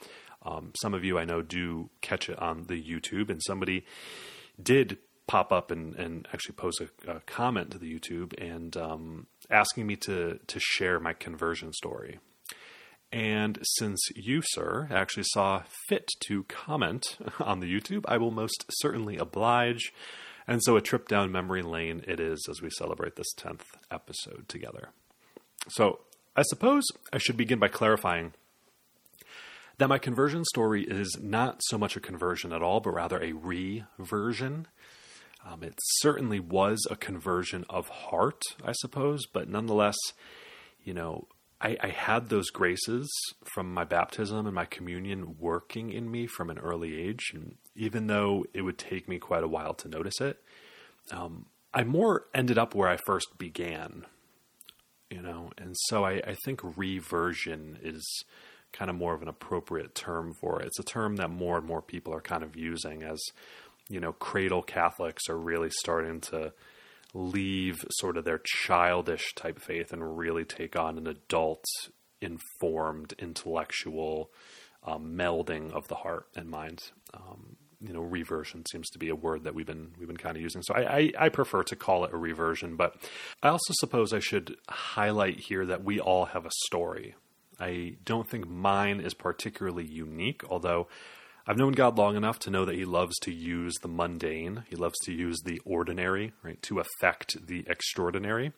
um, 0.45 0.73
some 0.81 0.95
of 0.95 1.05
you 1.05 1.19
I 1.19 1.25
know 1.25 1.43
do 1.43 1.91
catch 2.01 2.29
it 2.29 2.39
on 2.39 2.65
the 2.65 2.83
YouTube, 2.83 3.31
and 3.31 3.41
somebody 3.47 3.85
did 4.63 4.99
pop 5.27 5.53
up 5.53 5.71
and, 5.71 5.95
and 5.95 6.27
actually 6.33 6.55
post 6.55 6.81
a, 6.81 7.11
a 7.11 7.21
comment 7.21 7.71
to 7.71 7.79
the 7.79 7.93
YouTube 7.93 8.35
and 8.43 8.77
um, 8.77 9.27
asking 9.51 9.87
me 9.87 9.97
to 9.97 10.39
to 10.47 10.61
share 10.61 10.99
my 11.01 11.13
conversion 11.13 11.73
story. 11.73 12.19
And 13.13 13.59
since 13.79 14.01
you, 14.17 14.41
sir, 14.43 14.89
actually 14.91 15.25
saw 15.25 15.65
fit 15.89 16.09
to 16.27 16.45
comment 16.45 17.19
on 17.41 17.61
the 17.61 17.73
YouTube, 17.73 18.05
I 18.09 18.17
will 18.17 18.31
most 18.31 18.65
certainly 18.71 19.19
oblige. 19.19 19.93
And 20.47 20.63
so 20.63 20.77
a 20.77 20.81
trip 20.81 21.09
down 21.09 21.31
memory 21.31 21.63
lane 21.63 22.03
it 22.07 22.21
is 22.21 22.47
as 22.51 22.61
we 22.61 22.71
celebrate 22.71 23.17
this 23.17 23.33
10th 23.35 23.65
episode 23.91 24.47
together. 24.49 24.91
So 25.69 26.01
I 26.37 26.43
suppose 26.43 26.85
I 27.13 27.19
should 27.19 27.37
begin 27.37 27.59
by 27.59 27.69
clarifying 27.69 28.33
that 29.79 29.89
my 29.89 29.99
conversion 29.99 30.45
story 30.45 30.85
is 30.85 31.19
not 31.21 31.61
so 31.65 31.79
much 31.79 31.97
a 31.97 32.01
conversion 32.01 32.53
at 32.53 32.63
all, 32.63 32.81
but 32.81 32.91
rather 32.91 33.23
a 33.23 33.33
reversion. 33.33 34.67
Um, 35.45 35.63
it 35.63 35.75
certainly 35.99 36.41
was 36.41 36.87
a 36.91 36.97
conversion 36.97 37.65
of 37.69 37.89
heart, 37.89 38.43
I 38.65 38.73
suppose, 38.73 39.27
but 39.27 39.49
nonetheless, 39.49 39.97
you 40.85 40.95
know, 40.95 41.27
I, 41.63 41.77
I, 41.81 41.89
had 41.89 42.29
those 42.29 42.51
graces 42.51 43.09
from 43.45 43.73
my 43.73 43.85
baptism 43.85 44.47
and 44.47 44.55
my 44.55 44.65
communion 44.65 45.37
working 45.39 45.93
in 45.93 46.11
me 46.11 46.27
from 46.27 46.51
an 46.51 46.59
early 46.59 47.01
age. 47.01 47.31
And 47.33 47.55
even 47.77 48.09
though 48.09 48.45
it 48.53 48.63
would 48.63 48.79
take 48.79 49.09
me 49.09 49.19
quite 49.19 49.45
a 49.45 49.49
while 49.49 49.73
to 49.75 49.89
notice 49.89 50.21
it, 50.21 50.43
um, 51.13 51.47
I 51.73 51.85
more 51.85 52.25
ended 52.35 52.59
up 52.59 52.75
where 52.75 52.89
I 52.89 52.97
first 53.07 53.39
began, 53.39 54.05
you 55.11 55.23
know. 55.23 55.51
And 55.57 55.77
so 55.85 56.05
I, 56.05 56.21
I 56.27 56.37
think 56.45 56.61
reversion 56.77 57.79
is 57.83 58.25
kind 58.73 58.91
of 58.91 58.97
more 58.97 59.15
of 59.15 59.23
an 59.23 59.29
appropriate 59.29 59.95
term 59.95 60.35
for 60.35 60.61
it. 60.61 60.67
It's 60.67 60.79
a 60.79 60.85
term 60.85 61.17
that 61.17 61.31
more 61.31 61.59
and 61.59 61.67
more 61.67 61.83
people 61.83 62.13
are 62.13 62.21
kind 62.21 62.43
of 62.43 62.57
using 62.57 63.03
as, 63.03 63.21
you 63.89 64.01
know, 64.01 64.13
cradle 64.13 64.63
Catholics 64.63 65.29
are 65.29 65.39
really 65.39 65.71
starting 65.71 66.21
to 66.23 66.53
leave 67.15 67.85
sort 67.91 68.17
of 68.17 68.25
their 68.25 68.41
childish 68.45 69.35
type 69.35 69.61
faith 69.61 69.93
and 69.93 70.17
really 70.17 70.45
take 70.45 70.77
on 70.77 70.99
an 70.99 71.07
adult, 71.07 71.65
informed, 72.21 73.15
intellectual 73.19 74.31
um, 74.85 75.15
melding 75.17 75.73
of 75.73 75.89
the 75.89 75.95
heart 75.97 76.27
and 76.35 76.49
mind. 76.49 76.83
Um, 77.15 77.57
you 77.81 77.93
know, 77.93 78.01
reversion 78.01 78.65
seems 78.71 78.89
to 78.91 78.99
be 78.99 79.09
a 79.09 79.15
word 79.15 79.45
that 79.45 79.55
we've 79.55 79.67
been 79.67 79.93
we've 79.99 80.07
been 80.07 80.17
kind 80.17 80.37
of 80.37 80.43
using. 80.43 80.63
So 80.63 80.75
I, 80.75 80.97
I, 80.97 81.13
I 81.19 81.29
prefer 81.29 81.65
to 81.65 81.77
call 81.77 82.05
it 82.05 82.15
a 82.15 82.17
reversion, 82.17 82.77
but 82.77 82.95
I 83.43 83.49
also 83.49 83.73
suppose 83.81 84.13
I 84.13 84.21
should 84.21 84.57
highlight 84.69 85.41
here 85.41 85.67
that 85.67 85.83
we 85.83 85.99
all 85.99 86.27
have 86.27 86.47
a 86.47 86.51
story. 86.65 87.17
I 87.59 87.97
don't 88.05 88.29
think 88.29 88.49
mine 88.49 89.01
is 89.01 89.15
particularly 89.15 89.85
unique, 89.85 90.43
although 90.49 90.89
I've 91.47 91.59
known 91.59 91.73
God 91.73 91.99
long 91.99 92.17
enough 92.17 92.39
to 92.41 92.51
know 92.51 92.65
that 92.65 92.77
He 92.77 92.85
loves 92.85 93.19
to 93.21 93.33
use 93.33 93.75
the 93.83 93.89
mundane. 93.89 94.65
He 94.69 94.77
loves 94.77 94.99
to 95.05 95.13
use 95.13 95.41
the 95.45 95.61
ordinary, 95.65 96.33
right, 96.43 96.61
to 96.63 96.81
affect 96.81 97.47
the 97.47 97.65
extraordinary. 97.69 98.53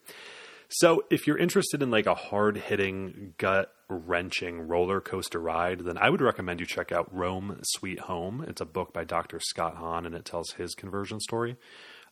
So, 0.68 1.04
if 1.10 1.26
you're 1.26 1.38
interested 1.38 1.82
in 1.82 1.90
like 1.90 2.06
a 2.06 2.14
hard 2.14 2.56
hitting, 2.56 3.34
gut 3.38 3.72
wrenching 3.88 4.66
roller 4.66 5.00
coaster 5.00 5.38
ride, 5.38 5.80
then 5.80 5.98
I 5.98 6.10
would 6.10 6.20
recommend 6.20 6.60
you 6.60 6.66
check 6.66 6.90
out 6.90 7.14
Rome 7.14 7.60
Sweet 7.62 8.00
Home. 8.00 8.44
It's 8.48 8.60
a 8.60 8.66
book 8.66 8.92
by 8.92 9.04
Dr. 9.04 9.40
Scott 9.40 9.76
Hahn, 9.76 10.06
and 10.06 10.14
it 10.14 10.24
tells 10.24 10.52
his 10.52 10.74
conversion 10.74 11.20
story. 11.20 11.56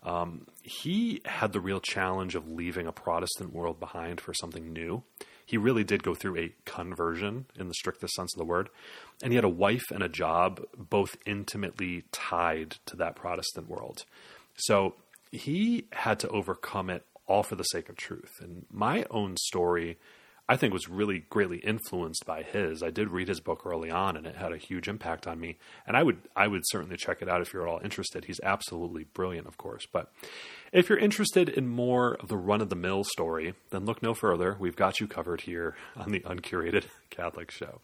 Um, 0.03 0.47
he 0.63 1.23
had 1.25 1.53
the 1.53 1.61
real 1.61 1.81
challenge 1.81 2.35
of 2.35 2.49
leaving 2.49 2.87
a 2.87 2.93
Protestant 2.93 3.53
world 3.53 3.79
behind 3.79 4.21
for 4.21 4.35
something 4.35 4.73
new. 4.73 5.03
He 5.45 5.57
really 5.57 5.85
did 5.85 6.03
go 6.03 6.15
through 6.15 6.39
a 6.39 6.55
conversion 6.65 7.47
in 7.59 7.69
the 7.69 7.75
strictest 7.75 8.15
sense 8.15 8.35
of 8.35 8.39
the 8.39 8.45
word. 8.45 8.69
And 9.23 9.33
he 9.33 9.37
had 9.37 9.45
a 9.45 9.49
wife 9.49 9.91
and 9.91 10.03
a 10.03 10.09
job, 10.09 10.63
both 10.77 11.17
intimately 11.27 12.05
tied 12.13 12.77
to 12.87 12.97
that 12.97 13.17
Protestant 13.17 13.69
world. 13.69 14.05
So 14.57 14.95
he 15.31 15.87
had 15.93 16.19
to 16.21 16.29
overcome 16.29 16.91
it 16.91 17.05
all 17.27 17.43
for 17.43 17.55
the 17.55 17.65
sake 17.65 17.89
of 17.89 17.97
truth. 17.97 18.41
And 18.41 18.67
my 18.71 19.05
own 19.11 19.37
story, 19.37 19.99
I 20.53 20.57
think, 20.57 20.75
was 20.75 20.87
really 20.87 21.21
greatly 21.31 21.57
influenced 21.61 22.27
by 22.27 22.43
his. 22.43 22.83
I 22.83 22.91
did 22.91 23.09
read 23.09 23.29
his 23.29 23.41
book 23.41 23.63
early 23.65 23.91
on, 23.91 24.19
and 24.19 24.27
it 24.27 24.37
had 24.37 24.53
a 24.53 24.59
huge 24.59 24.87
impact 24.87 25.27
on 25.27 25.41
me. 25.41 25.57
And 25.87 25.97
I 25.97 26.03
would, 26.03 26.19
I 26.37 26.47
would 26.47 26.61
certainly 26.67 26.99
check 26.99 27.23
it 27.23 27.29
out 27.29 27.41
if 27.41 27.55
you're 27.55 27.67
at 27.67 27.73
all 27.73 27.81
interested. 27.83 28.27
He's 28.27 28.39
absolutely 28.43 29.05
brilliant, 29.05 29.47
of 29.47 29.57
course. 29.57 29.87
But 29.91 30.13
if 30.71 30.91
you're 30.91 30.99
interested 30.99 31.49
in 31.49 31.69
more 31.69 32.17
of 32.21 32.29
the 32.29 32.37
run 32.37 32.61
of 32.61 32.69
the 32.69 32.77
mill 32.77 33.03
story, 33.03 33.55
then 33.71 33.87
look 33.87 34.03
no 34.03 34.13
further. 34.13 34.59
We've 34.61 34.77
got 34.77 35.01
you 35.01 35.07
covered 35.07 35.41
here 35.41 35.75
on 35.97 36.13
the 36.13 36.21
Uncurated 36.27 36.85
Catholic 37.09 37.51
Show. 37.51 37.81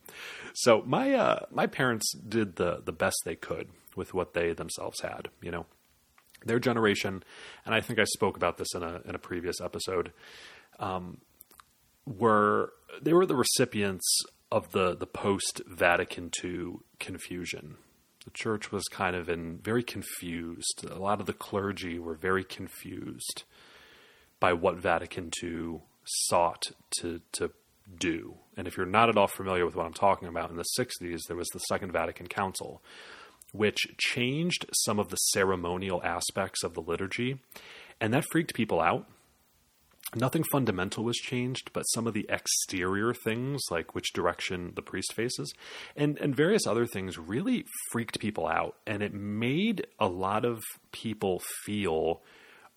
So 0.52 0.82
my 0.84 1.14
uh, 1.14 1.46
my 1.50 1.66
parents 1.66 2.12
did 2.16 2.56
the 2.56 2.82
the 2.84 2.92
best 2.92 3.16
they 3.25 3.34
could 3.37 3.70
with 3.96 4.12
what 4.12 4.34
they 4.34 4.52
themselves 4.52 5.00
had. 5.00 5.30
You 5.40 5.52
know, 5.52 5.66
their 6.44 6.58
generation, 6.58 7.22
and 7.64 7.75
I 7.75 7.80
think 7.80 7.98
I 7.98 8.04
spoke 8.04 8.37
about 8.37 8.58
this 8.58 8.75
in 8.75 8.82
a 8.82 9.00
in 9.06 9.14
a 9.14 9.18
previous 9.18 9.58
episode, 9.62 10.12
um, 10.78 11.16
were 12.08 12.72
they 13.00 13.12
were 13.12 13.26
the 13.26 13.36
recipients 13.36 14.06
of 14.50 14.72
the 14.72 14.96
the 14.96 15.06
post 15.06 15.60
Vatican 15.66 16.30
II 16.42 16.76
confusion. 16.98 17.76
The 18.24 18.30
church 18.30 18.72
was 18.72 18.84
kind 18.90 19.16
of 19.16 19.28
in 19.28 19.58
very 19.58 19.82
confused. 19.82 20.84
A 20.88 20.98
lot 20.98 21.20
of 21.20 21.26
the 21.26 21.32
clergy 21.32 21.98
were 21.98 22.14
very 22.14 22.44
confused 22.44 23.44
by 24.40 24.52
what 24.52 24.76
Vatican 24.76 25.30
II 25.42 25.80
sought 26.04 26.72
to 27.00 27.20
to 27.32 27.50
do. 27.98 28.36
And 28.56 28.66
if 28.66 28.76
you're 28.76 28.86
not 28.86 29.08
at 29.08 29.16
all 29.16 29.28
familiar 29.28 29.64
with 29.64 29.76
what 29.76 29.86
I'm 29.86 29.94
talking 29.94 30.28
about, 30.28 30.50
in 30.50 30.56
the 30.56 30.64
60s 30.78 31.20
there 31.26 31.36
was 31.36 31.48
the 31.48 31.60
Second 31.60 31.92
Vatican 31.92 32.26
Council, 32.26 32.82
which 33.52 33.86
changed 33.96 34.66
some 34.84 34.98
of 34.98 35.08
the 35.08 35.16
ceremonial 35.16 36.02
aspects 36.04 36.62
of 36.62 36.74
the 36.74 36.82
liturgy. 36.82 37.38
And 38.00 38.12
that 38.12 38.26
freaked 38.30 38.54
people 38.54 38.80
out. 38.80 39.06
Nothing 40.14 40.42
fundamental 40.42 41.04
was 41.04 41.18
changed, 41.18 41.70
but 41.74 41.82
some 41.82 42.06
of 42.06 42.14
the 42.14 42.26
exterior 42.30 43.12
things, 43.12 43.60
like 43.70 43.94
which 43.94 44.14
direction 44.14 44.72
the 44.74 44.82
priest 44.82 45.12
faces, 45.12 45.52
and, 45.96 46.16
and 46.18 46.34
various 46.34 46.66
other 46.66 46.86
things, 46.86 47.18
really 47.18 47.66
freaked 47.90 48.18
people 48.18 48.46
out. 48.46 48.76
And 48.86 49.02
it 49.02 49.12
made 49.12 49.86
a 49.98 50.08
lot 50.08 50.46
of 50.46 50.62
people 50.92 51.42
feel 51.66 52.22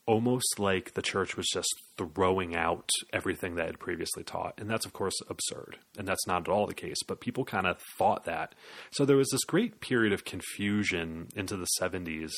almost 0.05 0.59
like 0.59 0.93
the 0.93 1.01
church 1.01 1.37
was 1.37 1.47
just 1.53 1.73
throwing 1.97 2.53
out 2.53 2.89
everything 3.13 3.55
that 3.55 3.67
had 3.67 3.79
previously 3.79 4.23
taught. 4.23 4.55
And 4.57 4.69
that's, 4.69 4.85
of 4.85 4.91
course, 4.91 5.15
absurd. 5.29 5.77
And 5.97 6.05
that's 6.05 6.27
not 6.27 6.49
at 6.49 6.51
all 6.51 6.67
the 6.67 6.73
case. 6.73 6.97
But 7.07 7.21
people 7.21 7.45
kind 7.45 7.65
of 7.65 7.77
thought 7.97 8.25
that. 8.25 8.55
So 8.91 9.05
there 9.05 9.15
was 9.15 9.29
this 9.29 9.45
great 9.45 9.79
period 9.79 10.11
of 10.11 10.25
confusion 10.25 11.29
into 11.35 11.55
the 11.55 11.67
70s 11.79 12.31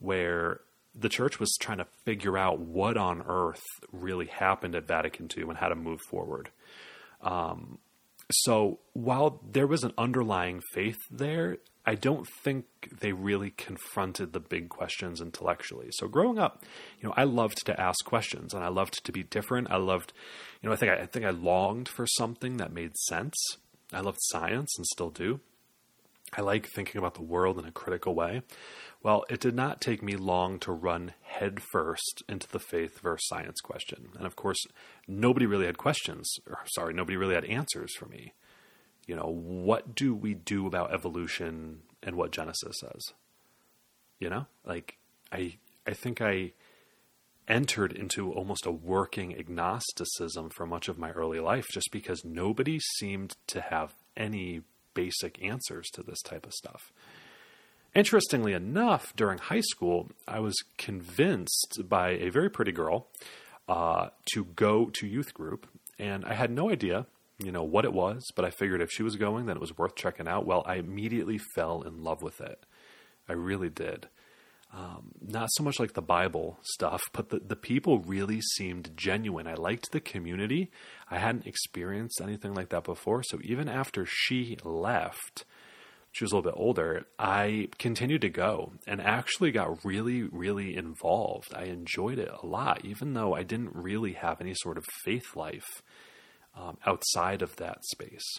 where 0.00 0.60
the 0.94 1.08
church 1.08 1.40
was 1.40 1.56
trying 1.60 1.78
to 1.78 1.86
figure 2.04 2.38
out 2.38 2.60
what 2.60 2.96
on 2.96 3.22
earth 3.26 3.64
really 3.92 4.26
happened 4.26 4.74
at 4.74 4.86
Vatican 4.86 5.28
II 5.36 5.44
and 5.44 5.58
how 5.58 5.68
to 5.68 5.74
move 5.74 6.00
forward. 6.08 6.50
Um, 7.20 7.78
so 8.30 8.78
while 8.92 9.40
there 9.50 9.66
was 9.66 9.84
an 9.84 9.92
underlying 9.98 10.60
faith 10.72 10.98
there, 11.10 11.58
I 11.86 11.94
don't 11.94 12.26
think 12.42 12.64
they 13.00 13.12
really 13.12 13.50
confronted 13.50 14.32
the 14.32 14.40
big 14.40 14.70
questions 14.70 15.20
intellectually. 15.20 15.88
So 15.92 16.08
growing 16.08 16.38
up, 16.38 16.64
you 17.00 17.08
know, 17.08 17.14
I 17.16 17.24
loved 17.24 17.66
to 17.66 17.78
ask 17.78 18.04
questions 18.04 18.54
and 18.54 18.64
I 18.64 18.68
loved 18.68 19.04
to 19.04 19.12
be 19.12 19.22
different. 19.22 19.70
I 19.70 19.76
loved, 19.76 20.12
you 20.62 20.68
know, 20.68 20.72
I 20.72 20.76
think 20.76 20.92
I, 20.92 21.02
I 21.02 21.06
think 21.06 21.26
I 21.26 21.30
longed 21.30 21.88
for 21.88 22.06
something 22.06 22.56
that 22.56 22.72
made 22.72 22.96
sense. 23.08 23.36
I 23.92 24.00
loved 24.00 24.18
science 24.22 24.72
and 24.78 24.86
still 24.86 25.10
do. 25.10 25.40
I 26.36 26.40
like 26.40 26.66
thinking 26.66 26.98
about 26.98 27.14
the 27.14 27.22
world 27.22 27.58
in 27.58 27.64
a 27.64 27.72
critical 27.72 28.14
way. 28.14 28.42
Well, 29.02 29.24
it 29.28 29.40
did 29.40 29.54
not 29.54 29.80
take 29.80 30.02
me 30.02 30.16
long 30.16 30.58
to 30.60 30.72
run 30.72 31.12
headfirst 31.22 32.22
into 32.28 32.48
the 32.48 32.58
faith 32.58 33.00
versus 33.00 33.28
science 33.28 33.60
question. 33.60 34.08
And 34.16 34.26
of 34.26 34.34
course, 34.34 34.58
nobody 35.06 35.46
really 35.46 35.66
had 35.66 35.78
questions, 35.78 36.28
or 36.48 36.60
sorry, 36.66 36.94
nobody 36.94 37.16
really 37.16 37.34
had 37.34 37.44
answers 37.44 37.94
for 37.94 38.06
me 38.06 38.32
you 39.06 39.16
know, 39.16 39.28
what 39.28 39.94
do 39.94 40.14
we 40.14 40.34
do 40.34 40.66
about 40.66 40.92
evolution 40.92 41.80
and 42.02 42.16
what 42.16 42.32
Genesis 42.32 42.76
says? 42.80 43.02
You 44.18 44.30
know, 44.30 44.46
like 44.64 44.96
I 45.30 45.56
I 45.86 45.92
think 45.92 46.20
I 46.20 46.52
entered 47.46 47.92
into 47.92 48.32
almost 48.32 48.64
a 48.64 48.70
working 48.70 49.38
agnosticism 49.38 50.48
for 50.50 50.64
much 50.64 50.88
of 50.88 50.98
my 50.98 51.10
early 51.10 51.40
life 51.40 51.66
just 51.70 51.90
because 51.92 52.24
nobody 52.24 52.78
seemed 52.98 53.36
to 53.48 53.60
have 53.60 53.94
any 54.16 54.62
basic 54.94 55.42
answers 55.42 55.88
to 55.90 56.02
this 56.02 56.22
type 56.22 56.46
of 56.46 56.52
stuff. 56.52 56.92
Interestingly 57.94 58.52
enough, 58.52 59.14
during 59.14 59.38
high 59.38 59.60
school, 59.60 60.10
I 60.26 60.40
was 60.40 60.56
convinced 60.78 61.82
by 61.88 62.10
a 62.10 62.30
very 62.30 62.50
pretty 62.50 62.72
girl 62.72 63.06
uh, 63.68 64.08
to 64.32 64.44
go 64.44 64.90
to 64.94 65.06
youth 65.06 65.32
group, 65.32 65.68
and 65.98 66.24
I 66.24 66.34
had 66.34 66.50
no 66.50 66.70
idea 66.70 67.06
you 67.38 67.50
know 67.50 67.64
what 67.64 67.84
it 67.84 67.92
was, 67.92 68.30
but 68.34 68.44
I 68.44 68.50
figured 68.50 68.80
if 68.80 68.90
she 68.90 69.02
was 69.02 69.16
going, 69.16 69.46
then 69.46 69.56
it 69.56 69.60
was 69.60 69.76
worth 69.76 69.96
checking 69.96 70.28
out. 70.28 70.46
Well, 70.46 70.62
I 70.66 70.76
immediately 70.76 71.38
fell 71.38 71.82
in 71.82 72.04
love 72.04 72.22
with 72.22 72.40
it. 72.40 72.64
I 73.28 73.32
really 73.32 73.70
did. 73.70 74.08
Um, 74.76 75.12
not 75.20 75.50
so 75.52 75.62
much 75.62 75.78
like 75.78 75.92
the 75.92 76.02
Bible 76.02 76.58
stuff, 76.62 77.02
but 77.12 77.28
the, 77.28 77.38
the 77.38 77.54
people 77.54 78.00
really 78.00 78.40
seemed 78.40 78.90
genuine. 78.96 79.46
I 79.46 79.54
liked 79.54 79.92
the 79.92 80.00
community. 80.00 80.72
I 81.08 81.18
hadn't 81.18 81.46
experienced 81.46 82.20
anything 82.20 82.54
like 82.54 82.70
that 82.70 82.82
before. 82.82 83.22
So 83.22 83.38
even 83.44 83.68
after 83.68 84.04
she 84.04 84.58
left, 84.64 85.44
she 86.10 86.24
was 86.24 86.32
a 86.32 86.36
little 86.36 86.50
bit 86.50 86.58
older, 86.58 87.06
I 87.20 87.68
continued 87.78 88.22
to 88.22 88.28
go 88.28 88.72
and 88.84 89.00
actually 89.00 89.52
got 89.52 89.84
really, 89.84 90.22
really 90.22 90.76
involved. 90.76 91.54
I 91.54 91.64
enjoyed 91.64 92.18
it 92.18 92.30
a 92.42 92.46
lot, 92.46 92.84
even 92.84 93.14
though 93.14 93.34
I 93.34 93.44
didn't 93.44 93.74
really 93.74 94.14
have 94.14 94.40
any 94.40 94.54
sort 94.54 94.76
of 94.76 94.84
faith 95.04 95.36
life 95.36 95.82
um, 96.56 96.78
outside 96.84 97.42
of 97.42 97.56
that 97.56 97.84
space. 97.84 98.38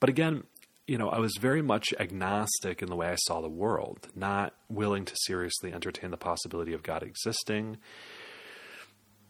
But 0.00 0.10
again, 0.10 0.44
you 0.88 0.96
know, 0.96 1.10
I 1.10 1.18
was 1.18 1.36
very 1.38 1.60
much 1.60 1.92
agnostic 2.00 2.80
in 2.80 2.88
the 2.88 2.96
way 2.96 3.08
I 3.08 3.16
saw 3.16 3.42
the 3.42 3.48
world, 3.48 4.08
not 4.16 4.54
willing 4.70 5.04
to 5.04 5.14
seriously 5.26 5.70
entertain 5.72 6.10
the 6.10 6.16
possibility 6.16 6.72
of 6.72 6.82
God 6.82 7.02
existing, 7.02 7.76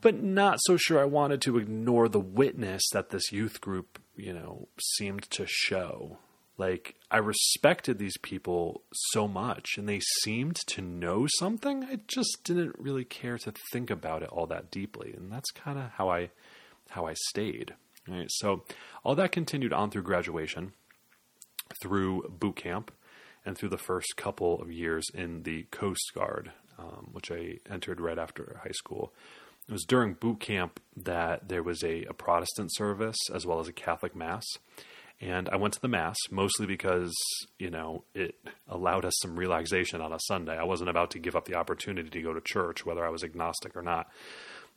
but 0.00 0.22
not 0.22 0.60
so 0.62 0.76
sure 0.76 1.00
I 1.00 1.04
wanted 1.04 1.42
to 1.42 1.58
ignore 1.58 2.08
the 2.08 2.20
witness 2.20 2.82
that 2.92 3.10
this 3.10 3.32
youth 3.32 3.60
group, 3.60 3.98
you 4.14 4.32
know, 4.32 4.68
seemed 4.96 5.28
to 5.32 5.46
show. 5.48 6.18
Like, 6.58 6.94
I 7.10 7.18
respected 7.18 7.98
these 7.98 8.18
people 8.18 8.82
so 8.92 9.26
much, 9.26 9.76
and 9.76 9.88
they 9.88 10.00
seemed 10.22 10.56
to 10.68 10.80
know 10.80 11.26
something. 11.38 11.82
I 11.84 11.98
just 12.06 12.38
didn't 12.44 12.78
really 12.78 13.04
care 13.04 13.38
to 13.38 13.52
think 13.72 13.90
about 13.90 14.22
it 14.22 14.28
all 14.28 14.46
that 14.46 14.70
deeply, 14.70 15.12
and 15.12 15.32
that's 15.32 15.50
kind 15.50 15.78
of 15.78 15.90
how 15.90 16.08
I 16.08 16.30
how 16.90 17.06
I 17.06 17.14
stayed. 17.14 17.74
Right? 18.08 18.26
So 18.28 18.64
all 19.04 19.14
that 19.16 19.32
continued 19.32 19.72
on 19.72 19.90
through 19.90 20.02
graduation, 20.02 20.72
through 21.82 22.34
boot 22.38 22.56
camp, 22.56 22.90
and 23.44 23.56
through 23.56 23.70
the 23.70 23.78
first 23.78 24.16
couple 24.16 24.60
of 24.60 24.70
years 24.70 25.06
in 25.14 25.42
the 25.44 25.64
Coast 25.70 26.12
Guard, 26.14 26.52
um, 26.78 27.08
which 27.12 27.30
I 27.30 27.58
entered 27.70 28.00
right 28.00 28.18
after 28.18 28.60
high 28.62 28.72
school. 28.72 29.12
It 29.68 29.72
was 29.72 29.84
during 29.84 30.14
boot 30.14 30.40
camp 30.40 30.80
that 30.96 31.48
there 31.48 31.62
was 31.62 31.82
a, 31.82 32.04
a 32.04 32.14
Protestant 32.14 32.74
service 32.74 33.16
as 33.34 33.46
well 33.46 33.60
as 33.60 33.68
a 33.68 33.72
Catholic 33.72 34.16
Mass. 34.16 34.44
And 35.20 35.48
I 35.48 35.56
went 35.56 35.74
to 35.74 35.80
the 35.80 35.88
Mass 35.88 36.16
mostly 36.30 36.66
because, 36.66 37.12
you 37.58 37.70
know, 37.70 38.04
it 38.14 38.36
allowed 38.68 39.04
us 39.04 39.14
some 39.20 39.36
relaxation 39.36 40.00
on 40.00 40.12
a 40.12 40.20
Sunday. 40.26 40.56
I 40.56 40.64
wasn't 40.64 40.90
about 40.90 41.10
to 41.12 41.18
give 41.18 41.34
up 41.34 41.46
the 41.46 41.56
opportunity 41.56 42.08
to 42.08 42.22
go 42.22 42.32
to 42.32 42.40
church, 42.40 42.86
whether 42.86 43.04
I 43.04 43.10
was 43.10 43.24
agnostic 43.24 43.76
or 43.76 43.82
not. 43.82 44.08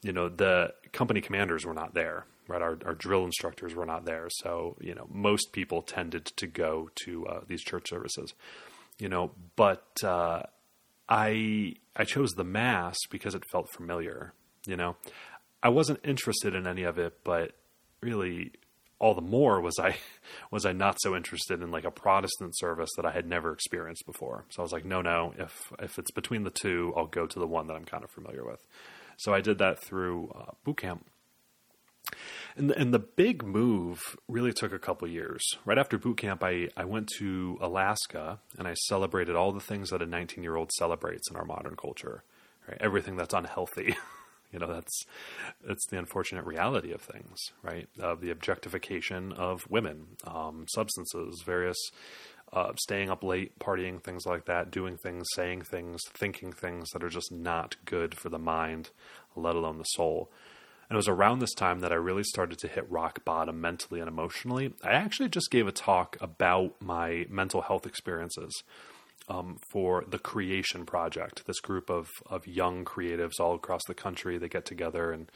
You 0.02 0.14
know, 0.14 0.30
the 0.30 0.74
company 0.94 1.22
commanders 1.22 1.64
were 1.64 1.76
not 1.76 1.94
there 1.94 2.26
right? 2.52 2.62
Our, 2.62 2.78
our 2.86 2.94
drill 2.94 3.26
instructors 3.26 3.74
were 3.74 3.86
not 3.86 4.06
there. 4.06 4.28
So, 4.30 4.76
you 4.80 4.94
know, 4.94 5.08
most 5.10 5.54
people 5.54 5.82
tended 5.82 6.26
to 6.26 6.48
go 6.48 6.90
to 7.06 7.26
uh, 7.28 7.42
these 7.48 7.64
church 7.64 7.90
services, 7.90 8.34
you 9.00 9.10
know, 9.10 9.32
but 9.56 9.86
uh, 10.04 10.44
I, 11.08 11.76
I 11.96 12.04
chose 12.04 12.32
the 12.32 12.44
Mass 12.44 12.98
because 13.10 13.36
it 13.36 13.44
felt 13.52 13.72
familiar, 13.72 14.34
you 14.66 14.76
know. 14.76 14.96
I 15.64 15.70
wasn't 15.70 16.00
interested 16.04 16.56
in 16.56 16.68
any 16.68 16.84
of 16.84 16.98
it, 16.98 17.20
but 17.24 17.54
really 18.02 18.52
all 19.00 19.16
the 19.16 19.22
more 19.22 19.62
was 19.62 19.80
I 19.80 19.96
was 20.52 20.66
I 20.66 20.74
not 20.74 21.02
so 21.02 21.16
interested 21.16 21.62
in 21.62 21.72
like 21.72 21.86
a 21.86 21.92
Protestant 21.92 22.58
service 22.58 22.90
that 22.98 23.06
I 23.06 23.12
had 23.12 23.28
never 23.28 23.52
experienced 23.52 24.06
before. 24.06 24.46
So 24.50 24.62
I 24.62 24.64
was 24.64 24.72
like, 24.72 24.86
no, 24.86 25.02
no. 25.02 25.34
If 25.38 25.72
if 25.80 25.98
it's 25.98 26.12
between 26.12 26.44
the 26.44 26.52
two, 26.52 26.94
I'll 26.96 27.08
go 27.08 27.26
to 27.26 27.40
the 27.40 27.48
one 27.48 27.68
that 27.68 27.76
I'm 27.76 27.86
kind 27.86 28.04
of 28.04 28.12
familiar 28.12 28.46
with. 28.46 28.60
So 29.18 29.34
I 29.34 29.42
did 29.42 29.60
that 29.60 29.84
through 29.84 30.32
uh, 30.36 30.52
boot 30.64 30.78
camp. 30.78 31.06
And 32.56 32.70
the, 32.70 32.78
and 32.78 32.94
the 32.94 33.00
big 33.00 33.44
move 33.44 34.00
really 34.28 34.54
took 34.54 34.74
a 34.74 34.80
couple 34.80 35.08
years. 35.08 35.42
Right 35.66 35.78
after 35.78 35.98
boot 35.98 36.18
camp, 36.18 36.44
I, 36.44 36.70
I 36.76 36.86
went 36.86 37.10
to 37.20 37.58
Alaska 37.62 38.40
and 38.58 38.68
I 38.68 38.74
celebrated 38.74 39.36
all 39.36 39.52
the 39.52 39.60
things 39.60 39.90
that 39.90 40.02
a 40.02 40.06
19 40.06 40.44
year 40.44 40.56
old 40.56 40.72
celebrates 40.74 41.30
in 41.30 41.38
our 41.38 41.46
modern 41.46 41.76
culture. 41.76 42.24
Right? 42.68 42.78
Everything 42.80 43.16
that's 43.16 43.34
unhealthy. 43.34 43.96
you 44.52 44.60
know, 44.60 44.68
that's 44.68 45.06
that's 45.66 45.86
the 45.88 45.98
unfortunate 45.98 46.46
reality 46.46 46.92
of 46.92 47.02
things, 47.02 47.38
right? 47.64 47.88
Uh, 48.02 48.16
the 48.16 48.32
objectification 48.32 49.32
of 49.34 49.70
women, 49.70 50.18
um, 50.26 50.66
substances, 50.68 51.42
various 51.46 51.78
uh, 52.54 52.74
staying 52.76 53.10
up 53.10 53.24
late, 53.24 53.58
partying, 53.60 54.04
things 54.04 54.26
like 54.26 54.46
that, 54.46 54.72
doing 54.72 54.98
things, 54.98 55.26
saying 55.36 55.62
things, 55.62 56.02
thinking 56.14 56.52
things 56.52 56.90
that 56.92 57.04
are 57.04 57.10
just 57.10 57.32
not 57.32 57.76
good 57.86 58.18
for 58.18 58.30
the 58.30 58.40
mind, 58.40 58.90
let 59.36 59.56
alone 59.56 59.78
the 59.78 59.84
soul. 59.84 60.30
And 60.92 60.98
it 60.98 61.08
was 61.08 61.08
around 61.08 61.40
this 61.40 61.54
time 61.54 61.80
that 61.80 61.94
I 61.94 61.96
really 61.96 62.26
started 62.26 62.60
to 62.60 62.68
hit 62.68 62.92
rock 62.92 63.24
bottom 63.24 63.62
mentally 63.62 64.02
and 64.02 64.10
emotionally. 64.10 64.74
I 64.84 64.90
actually 64.90 65.30
just 65.30 65.50
gave 65.50 65.66
a 65.66 65.72
talk 65.72 66.18
about 66.20 66.82
my 66.82 67.26
mental 67.30 67.62
health 67.62 67.86
experiences 67.86 68.52
um, 69.30 69.56
for 69.72 70.04
the 70.06 70.20
Creation 70.20 70.86
Project, 70.86 71.48
this 71.48 71.62
group 71.62 71.90
of, 71.90 72.10
of 72.30 72.46
young 72.46 72.84
creatives 72.84 73.40
all 73.40 73.56
across 73.56 73.80
the 73.88 73.94
country. 73.94 74.38
They 74.38 74.50
get 74.50 74.66
together 74.66 75.14
and 75.14 75.32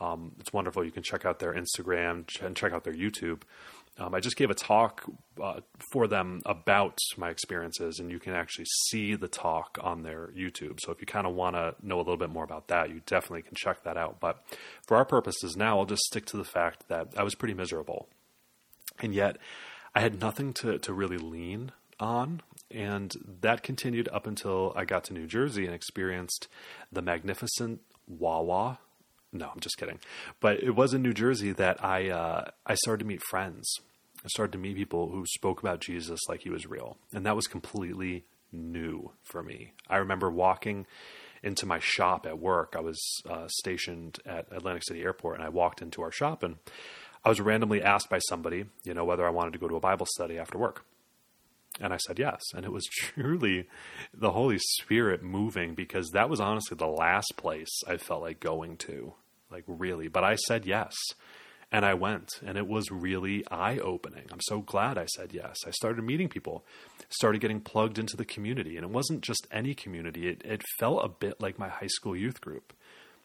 um, 0.00 0.32
it's 0.40 0.54
wonderful. 0.54 0.82
You 0.82 0.92
can 0.92 1.02
check 1.02 1.26
out 1.26 1.40
their 1.40 1.52
Instagram 1.52 2.24
and 2.40 2.56
check 2.56 2.72
out 2.72 2.84
their 2.84 2.94
YouTube. 2.94 3.42
Um, 3.98 4.14
I 4.14 4.20
just 4.20 4.36
gave 4.36 4.50
a 4.50 4.54
talk 4.54 5.04
uh, 5.42 5.60
for 5.90 6.06
them 6.06 6.42
about 6.44 6.98
my 7.16 7.30
experiences, 7.30 7.98
and 7.98 8.10
you 8.10 8.18
can 8.18 8.34
actually 8.34 8.66
see 8.88 9.14
the 9.14 9.28
talk 9.28 9.78
on 9.80 10.02
their 10.02 10.28
YouTube. 10.36 10.80
So 10.80 10.92
if 10.92 11.00
you 11.00 11.06
kind 11.06 11.26
of 11.26 11.34
want 11.34 11.56
to 11.56 11.74
know 11.82 11.96
a 11.96 12.04
little 12.04 12.18
bit 12.18 12.28
more 12.28 12.44
about 12.44 12.68
that, 12.68 12.90
you 12.90 13.00
definitely 13.06 13.42
can 13.42 13.54
check 13.54 13.84
that 13.84 13.96
out. 13.96 14.20
But 14.20 14.42
for 14.86 14.98
our 14.98 15.06
purposes 15.06 15.56
now, 15.56 15.78
I'll 15.78 15.86
just 15.86 16.02
stick 16.02 16.26
to 16.26 16.36
the 16.36 16.44
fact 16.44 16.88
that 16.88 17.14
I 17.16 17.22
was 17.22 17.34
pretty 17.34 17.54
miserable. 17.54 18.08
And 19.00 19.14
yet, 19.14 19.38
I 19.94 20.00
had 20.00 20.20
nothing 20.20 20.52
to, 20.54 20.78
to 20.78 20.92
really 20.92 21.18
lean 21.18 21.72
on. 21.98 22.42
And 22.70 23.14
that 23.40 23.62
continued 23.62 24.08
up 24.12 24.26
until 24.26 24.72
I 24.76 24.84
got 24.84 25.04
to 25.04 25.14
New 25.14 25.26
Jersey 25.26 25.64
and 25.64 25.74
experienced 25.74 26.48
the 26.92 27.00
magnificent 27.00 27.80
Wawa 28.06 28.78
no, 29.32 29.50
I'm 29.52 29.60
just 29.60 29.76
kidding. 29.76 29.98
But 30.40 30.62
it 30.62 30.72
was 30.72 30.94
in 30.94 31.02
New 31.02 31.12
Jersey 31.12 31.52
that 31.52 31.84
I 31.84 32.10
uh, 32.10 32.50
I 32.64 32.74
started 32.74 33.00
to 33.00 33.08
meet 33.08 33.22
friends. 33.22 33.70
I 34.24 34.28
started 34.28 34.52
to 34.52 34.58
meet 34.58 34.76
people 34.76 35.10
who 35.10 35.24
spoke 35.26 35.60
about 35.60 35.80
Jesus 35.80 36.20
like 36.28 36.42
he 36.42 36.50
was 36.50 36.66
real, 36.66 36.98
and 37.12 37.24
that 37.26 37.36
was 37.36 37.46
completely 37.46 38.24
new 38.52 39.12
for 39.22 39.42
me. 39.42 39.72
I 39.88 39.98
remember 39.98 40.30
walking 40.30 40.86
into 41.42 41.66
my 41.66 41.78
shop 41.78 42.26
at 42.26 42.38
work. 42.38 42.74
I 42.76 42.80
was 42.80 42.98
uh, 43.28 43.46
stationed 43.48 44.18
at 44.24 44.46
Atlantic 44.50 44.84
City 44.84 45.02
Airport, 45.02 45.36
and 45.36 45.44
I 45.44 45.48
walked 45.48 45.82
into 45.82 46.02
our 46.02 46.10
shop, 46.10 46.42
and 46.42 46.56
I 47.24 47.28
was 47.28 47.40
randomly 47.40 47.82
asked 47.82 48.08
by 48.08 48.18
somebody, 48.18 48.66
you 48.84 48.94
know, 48.94 49.04
whether 49.04 49.26
I 49.26 49.30
wanted 49.30 49.52
to 49.52 49.58
go 49.58 49.68
to 49.68 49.76
a 49.76 49.80
Bible 49.80 50.06
study 50.06 50.38
after 50.38 50.58
work. 50.58 50.84
And 51.80 51.92
I 51.92 51.98
said 51.98 52.18
yes. 52.18 52.40
And 52.54 52.64
it 52.64 52.72
was 52.72 52.86
truly 52.90 53.68
the 54.14 54.32
Holy 54.32 54.58
Spirit 54.58 55.22
moving 55.22 55.74
because 55.74 56.10
that 56.10 56.30
was 56.30 56.40
honestly 56.40 56.76
the 56.76 56.86
last 56.86 57.34
place 57.36 57.82
I 57.86 57.96
felt 57.96 58.22
like 58.22 58.40
going 58.40 58.76
to 58.78 59.14
like 59.50 59.64
really. 59.66 60.08
But 60.08 60.24
I 60.24 60.36
said 60.36 60.66
yes. 60.66 60.94
And 61.72 61.84
I 61.84 61.94
went, 61.94 62.30
and 62.46 62.56
it 62.56 62.68
was 62.68 62.92
really 62.92 63.44
eye 63.50 63.78
opening. 63.78 64.26
I'm 64.30 64.40
so 64.42 64.60
glad 64.60 64.96
I 64.96 65.06
said 65.06 65.32
yes. 65.32 65.56
I 65.66 65.70
started 65.72 66.04
meeting 66.04 66.28
people, 66.28 66.64
started 67.08 67.40
getting 67.40 67.60
plugged 67.60 67.98
into 67.98 68.16
the 68.16 68.24
community. 68.24 68.76
And 68.76 68.84
it 68.84 68.90
wasn't 68.90 69.22
just 69.22 69.48
any 69.50 69.74
community, 69.74 70.28
it, 70.28 70.42
it 70.44 70.62
felt 70.78 71.04
a 71.04 71.08
bit 71.08 71.40
like 71.40 71.58
my 71.58 71.68
high 71.68 71.88
school 71.88 72.16
youth 72.16 72.40
group, 72.40 72.72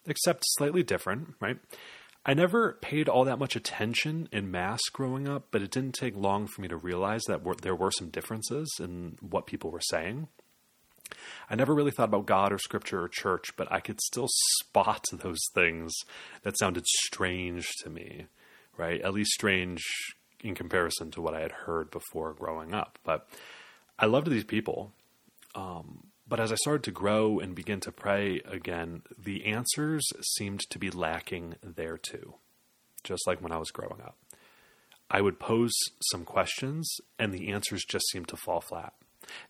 except 0.07 0.43
slightly 0.45 0.81
different, 0.81 1.35
right? 1.39 1.59
I 2.25 2.33
never 2.35 2.77
paid 2.81 3.09
all 3.09 3.25
that 3.25 3.39
much 3.39 3.55
attention 3.55 4.29
in 4.31 4.51
mass 4.51 4.81
growing 4.93 5.27
up, 5.27 5.47
but 5.49 5.63
it 5.63 5.71
didn't 5.71 5.95
take 5.95 6.15
long 6.15 6.45
for 6.47 6.61
me 6.61 6.67
to 6.67 6.77
realize 6.77 7.23
that 7.27 7.41
there 7.61 7.75
were 7.75 7.91
some 7.91 8.09
differences 8.09 8.69
in 8.79 9.17
what 9.21 9.47
people 9.47 9.71
were 9.71 9.81
saying. 9.81 10.27
I 11.49 11.55
never 11.55 11.73
really 11.73 11.91
thought 11.91 12.09
about 12.09 12.27
God 12.27 12.53
or 12.53 12.59
scripture 12.59 13.01
or 13.01 13.09
church, 13.09 13.55
but 13.57 13.71
I 13.71 13.79
could 13.79 13.99
still 14.01 14.27
spot 14.29 15.05
those 15.11 15.41
things 15.53 15.91
that 16.43 16.57
sounded 16.57 16.85
strange 16.85 17.67
to 17.83 17.89
me, 17.89 18.27
right? 18.77 19.01
At 19.01 19.13
least 19.13 19.31
strange 19.31 19.83
in 20.43 20.55
comparison 20.55 21.11
to 21.11 21.21
what 21.21 21.33
I 21.33 21.41
had 21.41 21.51
heard 21.51 21.91
before 21.91 22.33
growing 22.33 22.73
up. 22.73 22.99
But 23.03 23.27
I 23.97 24.05
loved 24.05 24.29
these 24.29 24.43
people. 24.43 24.91
Um, 25.55 26.10
but 26.31 26.39
as 26.39 26.49
I 26.49 26.55
started 26.55 26.83
to 26.83 26.91
grow 26.91 27.39
and 27.39 27.53
begin 27.53 27.81
to 27.81 27.91
pray 27.91 28.39
again, 28.49 29.01
the 29.21 29.45
answers 29.45 30.01
seemed 30.21 30.61
to 30.69 30.79
be 30.79 30.89
lacking 30.89 31.55
there 31.61 31.97
too, 31.97 32.35
just 33.03 33.27
like 33.27 33.41
when 33.41 33.51
I 33.51 33.57
was 33.57 33.69
growing 33.69 33.99
up. 34.01 34.15
I 35.09 35.19
would 35.19 35.41
pose 35.41 35.73
some 36.09 36.23
questions 36.23 36.89
and 37.19 37.33
the 37.33 37.49
answers 37.51 37.83
just 37.83 38.05
seemed 38.13 38.29
to 38.29 38.37
fall 38.37 38.61
flat. 38.61 38.93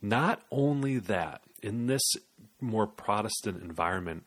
Not 0.02 0.42
only 0.50 0.98
that, 0.98 1.42
in 1.62 1.86
this 1.86 2.02
more 2.60 2.88
Protestant 2.88 3.62
environment, 3.62 4.26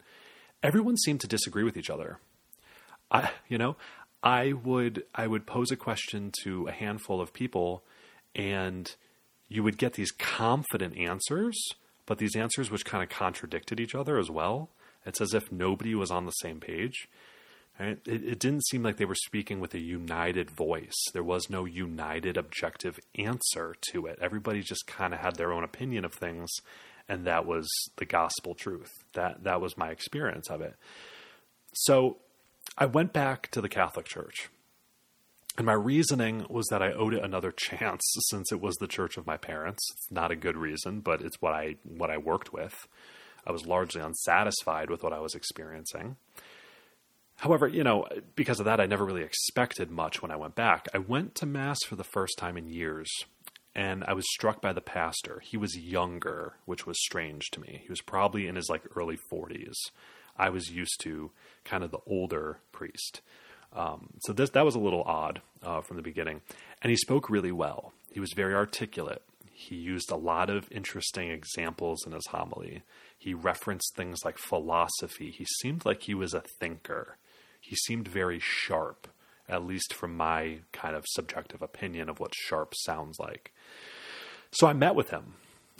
everyone 0.62 0.96
seemed 0.96 1.22
to 1.22 1.26
disagree 1.26 1.64
with 1.64 1.76
each 1.76 1.90
other. 1.90 2.20
I, 3.10 3.32
you 3.48 3.58
know, 3.58 3.74
I 4.22 4.52
would 4.52 5.02
I 5.12 5.26
would 5.26 5.48
pose 5.48 5.72
a 5.72 5.76
question 5.76 6.30
to 6.44 6.68
a 6.68 6.72
handful 6.72 7.20
of 7.20 7.32
people, 7.32 7.82
and 8.32 8.94
you 9.48 9.64
would 9.64 9.76
get 9.76 9.94
these 9.94 10.12
confident 10.12 10.96
answers, 10.96 11.60
but 12.06 12.18
these 12.18 12.36
answers 12.36 12.70
which 12.70 12.84
kind 12.84 13.02
of 13.02 13.08
contradicted 13.08 13.80
each 13.80 13.94
other 13.94 14.18
as 14.18 14.30
well. 14.30 14.70
It's 15.06 15.20
as 15.20 15.34
if 15.34 15.52
nobody 15.52 15.94
was 15.94 16.10
on 16.10 16.26
the 16.26 16.32
same 16.32 16.60
page. 16.60 17.08
It, 17.78 18.06
it, 18.06 18.38
didn't 18.38 18.66
seem 18.66 18.84
like 18.84 18.98
they 18.98 19.04
were 19.04 19.16
speaking 19.16 19.58
with 19.58 19.74
a 19.74 19.80
united 19.80 20.48
voice. 20.50 20.94
There 21.12 21.24
was 21.24 21.50
no 21.50 21.64
united 21.64 22.36
objective 22.36 23.00
answer 23.18 23.74
to 23.90 24.06
it. 24.06 24.18
Everybody 24.20 24.62
just 24.62 24.86
kind 24.86 25.12
of 25.12 25.18
had 25.18 25.34
their 25.36 25.52
own 25.52 25.64
opinion 25.64 26.04
of 26.04 26.14
things, 26.14 26.48
and 27.08 27.26
that 27.26 27.46
was 27.46 27.68
the 27.96 28.04
gospel 28.04 28.54
truth. 28.54 28.92
That 29.14 29.42
that 29.42 29.60
was 29.60 29.76
my 29.76 29.90
experience 29.90 30.48
of 30.50 30.60
it. 30.60 30.76
So 31.72 32.18
I 32.78 32.86
went 32.86 33.12
back 33.12 33.50
to 33.50 33.60
the 33.60 33.68
Catholic 33.68 34.06
Church. 34.06 34.50
And 35.56 35.66
my 35.66 35.72
reasoning 35.72 36.46
was 36.48 36.66
that 36.70 36.82
I 36.82 36.92
owed 36.92 37.14
it 37.14 37.22
another 37.22 37.52
chance 37.52 38.02
since 38.30 38.50
it 38.50 38.60
was 38.60 38.74
the 38.76 38.88
church 38.88 39.16
of 39.16 39.26
my 39.26 39.36
parents. 39.36 39.82
It's 39.92 40.10
not 40.10 40.30
a 40.30 40.36
good 40.36 40.56
reason, 40.56 41.00
but 41.00 41.20
it's 41.20 41.40
what 41.40 41.52
I 41.52 41.76
what 41.84 42.10
I 42.10 42.18
worked 42.18 42.52
with. 42.52 42.88
I 43.46 43.52
was 43.52 43.66
largely 43.66 44.00
unsatisfied 44.00 44.90
with 44.90 45.02
what 45.02 45.12
I 45.12 45.20
was 45.20 45.34
experiencing. 45.34 46.16
However, 47.36 47.68
you 47.68 47.84
know, 47.84 48.06
because 48.36 48.58
of 48.58 48.66
that, 48.66 48.80
I 48.80 48.86
never 48.86 49.04
really 49.04 49.22
expected 49.22 49.90
much 49.90 50.22
when 50.22 50.30
I 50.30 50.36
went 50.36 50.54
back. 50.54 50.86
I 50.94 50.98
went 50.98 51.34
to 51.36 51.46
Mass 51.46 51.78
for 51.86 51.96
the 51.96 52.04
first 52.04 52.38
time 52.38 52.56
in 52.56 52.68
years, 52.68 53.10
and 53.74 54.04
I 54.04 54.14
was 54.14 54.24
struck 54.32 54.62
by 54.62 54.72
the 54.72 54.80
pastor. 54.80 55.40
He 55.44 55.56
was 55.56 55.76
younger, 55.76 56.54
which 56.64 56.86
was 56.86 57.02
strange 57.02 57.50
to 57.50 57.60
me. 57.60 57.80
He 57.82 57.90
was 57.90 58.00
probably 58.00 58.46
in 58.46 58.54
his 58.56 58.68
like 58.70 58.82
early 58.96 59.18
40s. 59.30 59.74
I 60.36 60.48
was 60.48 60.70
used 60.70 61.00
to 61.02 61.32
kind 61.64 61.84
of 61.84 61.90
the 61.90 62.00
older 62.06 62.60
priest. 62.72 63.20
Um, 63.74 64.10
so 64.20 64.32
this 64.32 64.50
that 64.50 64.64
was 64.64 64.74
a 64.74 64.80
little 64.80 65.02
odd 65.02 65.42
uh, 65.62 65.80
from 65.80 65.96
the 65.96 66.02
beginning, 66.02 66.40
and 66.82 66.90
he 66.90 66.96
spoke 66.96 67.28
really 67.28 67.52
well. 67.52 67.92
He 68.12 68.20
was 68.20 68.32
very 68.34 68.54
articulate. 68.54 69.22
He 69.52 69.76
used 69.76 70.10
a 70.10 70.16
lot 70.16 70.50
of 70.50 70.70
interesting 70.70 71.30
examples 71.30 72.04
in 72.06 72.12
his 72.12 72.26
homily. 72.26 72.82
He 73.16 73.34
referenced 73.34 73.94
things 73.96 74.24
like 74.24 74.38
philosophy. 74.38 75.30
He 75.30 75.46
seemed 75.60 75.84
like 75.84 76.02
he 76.02 76.14
was 76.14 76.34
a 76.34 76.42
thinker 76.60 77.16
he 77.64 77.76
seemed 77.76 78.06
very 78.06 78.40
sharp, 78.40 79.08
at 79.48 79.64
least 79.64 79.94
from 79.94 80.16
my 80.16 80.58
kind 80.72 80.94
of 80.94 81.04
subjective 81.08 81.62
opinion 81.62 82.10
of 82.10 82.20
what 82.20 82.34
sharp 82.34 82.74
sounds 82.76 83.18
like. 83.18 83.52
So 84.50 84.66
I 84.66 84.74
met 84.74 84.94
with 84.94 85.08
him 85.08 85.34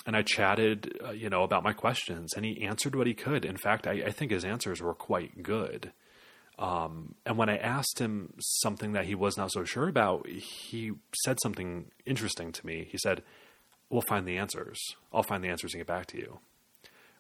and 0.07 0.17
I 0.17 0.23
chatted, 0.23 0.99
uh, 1.05 1.11
you 1.11 1.29
know, 1.29 1.43
about 1.43 1.63
my 1.63 1.73
questions, 1.73 2.33
and 2.35 2.45
he 2.45 2.63
answered 2.63 2.95
what 2.95 3.07
he 3.07 3.15
could. 3.15 3.45
In 3.45 3.57
fact, 3.57 3.87
I, 3.87 4.03
I 4.07 4.11
think 4.11 4.33
his 4.33 4.45
answers 4.45 4.81
were 4.81 4.95
quite 4.95 5.43
good. 5.43 5.93
Um, 6.59 7.15
and 7.27 7.37
when 7.37 7.49
I 7.49 7.57
asked 7.57 7.99
him 7.99 8.35
something 8.39 8.93
that 8.93 9.07
he 9.07 9.15
was 9.15 9.37
not 9.37 9.51
so 9.51 9.65
sure 9.65 9.89
about, 9.89 10.29
he 10.29 10.93
said 11.25 11.39
something 11.43 11.87
interesting 12.07 12.53
to 12.53 12.67
me. 12.67 12.87
He 12.91 12.99
said, 12.99 13.23
"We'll 13.91 14.03
find 14.03 14.27
the 14.27 14.39
answers. 14.39 14.81
I'll 15.13 15.25
find 15.25 15.43
the 15.43 15.49
answers 15.49 15.75
and 15.75 15.81
get 15.81 15.89
back 15.89 16.07
to 16.07 16.19
you." 16.19 16.39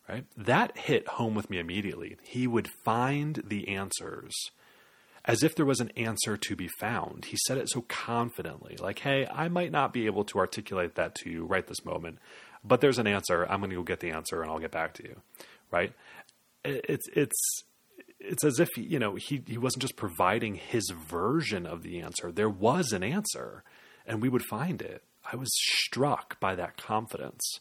right? 0.08 0.24
That 0.36 0.76
hit 0.76 1.08
home 1.08 1.34
with 1.34 1.50
me 1.50 1.58
immediately. 1.58 2.16
He 2.22 2.46
would 2.46 2.68
find 2.68 3.42
the 3.46 3.68
answers 3.68 4.34
as 5.24 5.42
if 5.42 5.54
there 5.54 5.64
was 5.64 5.80
an 5.80 5.90
answer 5.96 6.36
to 6.36 6.54
be 6.54 6.68
found. 6.68 7.26
He 7.26 7.38
said 7.46 7.56
it 7.56 7.70
so 7.70 7.82
confidently, 7.82 8.76
like, 8.78 8.98
hey, 8.98 9.26
I 9.26 9.48
might 9.48 9.72
not 9.72 9.92
be 9.92 10.06
able 10.06 10.24
to 10.24 10.38
articulate 10.38 10.96
that 10.96 11.14
to 11.16 11.30
you 11.30 11.44
right 11.46 11.66
this 11.66 11.84
moment, 11.84 12.18
but 12.62 12.80
there's 12.80 12.98
an 12.98 13.06
answer. 13.06 13.46
I'm 13.48 13.60
going 13.60 13.70
to 13.70 13.76
go 13.76 13.82
get 13.82 14.00
the 14.00 14.10
answer 14.10 14.42
and 14.42 14.50
I'll 14.50 14.58
get 14.58 14.70
back 14.70 14.92
to 14.94 15.02
you, 15.02 15.22
right? 15.70 15.92
It's, 16.62 17.08
it's, 17.14 17.64
it's 18.24 18.44
as 18.44 18.58
if 18.58 18.68
you 18.76 18.98
know 18.98 19.16
he 19.16 19.42
he 19.46 19.58
wasn't 19.58 19.82
just 19.82 19.96
providing 19.96 20.54
his 20.54 20.90
version 20.90 21.66
of 21.66 21.82
the 21.82 22.00
answer. 22.00 22.32
There 22.32 22.48
was 22.48 22.92
an 22.92 23.02
answer, 23.02 23.62
and 24.06 24.22
we 24.22 24.28
would 24.28 24.44
find 24.44 24.80
it. 24.82 25.02
I 25.30 25.36
was 25.36 25.50
struck 25.52 26.38
by 26.40 26.54
that 26.54 26.76
confidence, 26.76 27.60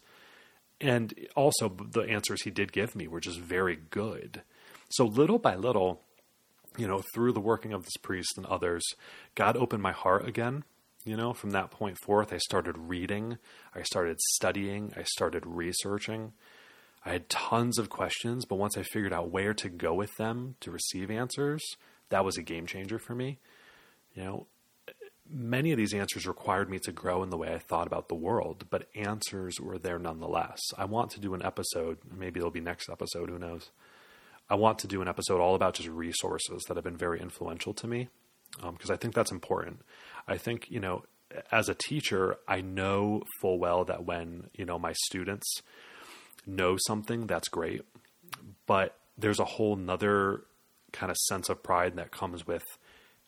and 0.82 1.14
also 1.36 1.70
the 1.70 2.02
answers 2.02 2.44
he 2.44 2.52
did 2.52 2.72
give 2.72 2.96
me 2.96 3.08
were 3.08 3.22
just 3.22 3.40
very 3.40 3.78
good. 3.90 4.42
So 4.90 5.06
little 5.06 5.40
by 5.40 5.56
little, 5.56 6.02
you 6.78 6.88
know, 6.88 7.02
through 7.14 7.34
the 7.34 7.40
working 7.40 7.74
of 7.74 7.84
this 7.84 7.98
priest 8.02 8.34
and 8.38 8.46
others, 8.46 8.84
God 9.36 9.58
opened 9.58 9.82
my 9.84 9.92
heart 9.92 10.28
again. 10.28 10.64
You 11.06 11.18
know, 11.18 11.34
from 11.34 11.52
that 11.52 11.70
point 11.70 11.98
forth, 11.98 12.32
I 12.32 12.38
started 12.38 12.78
reading, 12.78 13.38
I 13.76 13.84
started 13.84 14.22
studying, 14.22 14.94
I 14.96 15.04
started 15.04 15.46
researching. 15.46 16.32
I 17.06 17.12
had 17.12 17.30
tons 17.30 17.78
of 17.78 17.90
questions, 17.90 18.46
but 18.46 18.56
once 18.56 18.78
I 18.78 18.84
figured 18.84 19.14
out 19.14 19.32
where 19.32 19.54
to 19.56 19.70
go 19.70 19.94
with 19.94 20.16
them 20.18 20.56
to 20.62 20.72
receive 20.72 21.12
answers, 21.12 21.62
that 22.10 22.24
was 22.24 22.38
a 22.38 22.44
game 22.44 22.66
changer 22.66 22.98
for 22.98 23.14
me. 23.14 23.40
You 24.14 24.24
know, 24.24 24.48
many 25.30 25.72
of 25.72 25.78
these 25.78 25.94
answers 25.94 26.28
required 26.28 26.70
me 26.70 26.80
to 26.80 26.92
grow 26.92 27.24
in 27.24 27.30
the 27.30 27.38
way 27.38 27.54
I 27.54 27.60
thought 27.60 27.88
about 27.88 28.08
the 28.08 28.16
world, 28.16 28.66
but 28.70 28.88
answers 28.96 29.60
were 29.60 29.78
there 29.78 30.00
nonetheless. 30.00 30.60
I 30.78 30.86
want 30.86 31.12
to 31.12 31.20
do 31.20 31.34
an 31.34 31.44
episode, 31.44 31.98
maybe 32.16 32.40
it'll 32.40 32.52
be 32.52 32.62
next 32.62 32.90
episode, 32.90 33.30
who 33.30 33.40
knows. 33.40 33.72
I 34.50 34.56
want 34.56 34.80
to 34.80 34.88
do 34.88 35.02
an 35.02 35.08
episode 35.08 35.42
all 35.42 35.56
about 35.56 35.76
just 35.76 35.90
resources 35.90 36.64
that 36.68 36.78
have 36.78 36.84
been 36.84 36.98
very 36.98 37.20
influential 37.20 37.74
to 37.76 37.88
me 37.88 38.10
because 38.56 38.90
um, 38.90 38.94
I 38.94 38.98
think 38.98 39.16
that's 39.16 39.32
important. 39.32 39.82
I 40.28 40.38
think, 40.38 40.70
you 40.70 40.80
know, 40.80 41.04
as 41.52 41.70
a 41.70 41.76
teacher, 41.76 42.38
I 42.48 42.62
know 42.62 43.24
full 43.42 43.58
well 43.58 43.84
that 43.86 44.06
when, 44.06 44.50
you 44.54 44.66
know, 44.66 44.78
my 44.78 44.94
students 45.06 45.62
know 46.46 46.78
something, 46.86 47.28
that's 47.28 47.50
great. 47.50 47.82
But 48.66 48.98
there's 49.18 49.40
a 49.40 49.46
whole 49.46 49.76
nother 49.76 50.44
kind 50.92 51.10
of 51.10 51.18
sense 51.18 51.50
of 51.50 51.64
pride 51.64 51.96
that 51.96 52.12
comes 52.12 52.46
with 52.46 52.64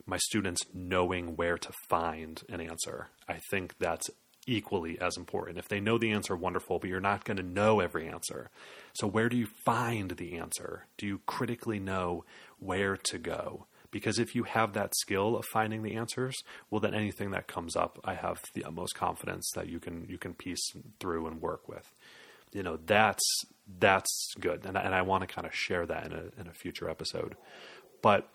my 0.06 0.18
students 0.18 0.62
knowing 0.74 1.36
where 1.36 1.58
to 1.58 1.72
find 1.90 2.44
an 2.50 2.62
answer. 2.62 3.10
I 3.28 3.40
think 3.50 3.76
that's 3.80 4.10
equally 4.48 5.00
as 5.00 5.18
important. 5.18 5.58
If 5.58 5.68
they 5.68 5.80
know 5.80 5.98
the 5.98 6.12
answer, 6.12 6.36
wonderful, 6.36 6.80
but 6.80 6.90
you're 6.90 7.00
not 7.00 7.26
going 7.26 7.38
to 7.38 7.44
know 7.44 7.80
every 7.80 8.08
answer. 8.08 8.50
So, 8.94 9.08
where 9.08 9.30
do 9.30 9.38
you 9.38 9.48
find 9.66 10.12
the 10.12 10.38
answer? 10.38 10.86
Do 10.98 11.08
you 11.08 11.22
critically 11.26 11.80
know 11.80 12.24
where 12.60 12.96
to 12.96 13.18
go? 13.18 13.66
Because 13.90 14.20
if 14.20 14.36
you 14.36 14.44
have 14.44 14.74
that 14.74 14.96
skill 14.96 15.38
of 15.38 15.46
finding 15.46 15.82
the 15.82 15.96
answers, 15.96 16.36
well, 16.70 16.82
then 16.82 16.94
anything 16.94 17.32
that 17.32 17.48
comes 17.48 17.76
up, 17.76 18.00
I 18.04 18.16
have 18.16 18.42
the 18.54 18.66
utmost 18.66 18.94
confidence 18.94 19.50
that 19.56 19.70
you 19.70 19.80
can 19.80 20.06
you 20.08 20.18
can 20.18 20.34
piece 20.34 20.72
through 21.00 21.28
and 21.28 21.42
work 21.42 21.68
with 21.68 21.92
you 22.56 22.64
know 22.64 22.80
that's 22.86 23.24
that's 23.80 24.34
good, 24.40 24.66
and 24.66 24.78
and 24.78 24.96
I 24.96 25.02
want 25.02 25.28
to 25.28 25.34
kind 25.34 25.46
of 25.46 25.54
share 25.54 25.86
that 25.86 26.06
in 26.06 26.14
a 26.14 26.42
in 26.42 26.48
a 26.48 26.54
future 26.54 26.90
episode. 26.90 27.36
But 28.02 28.30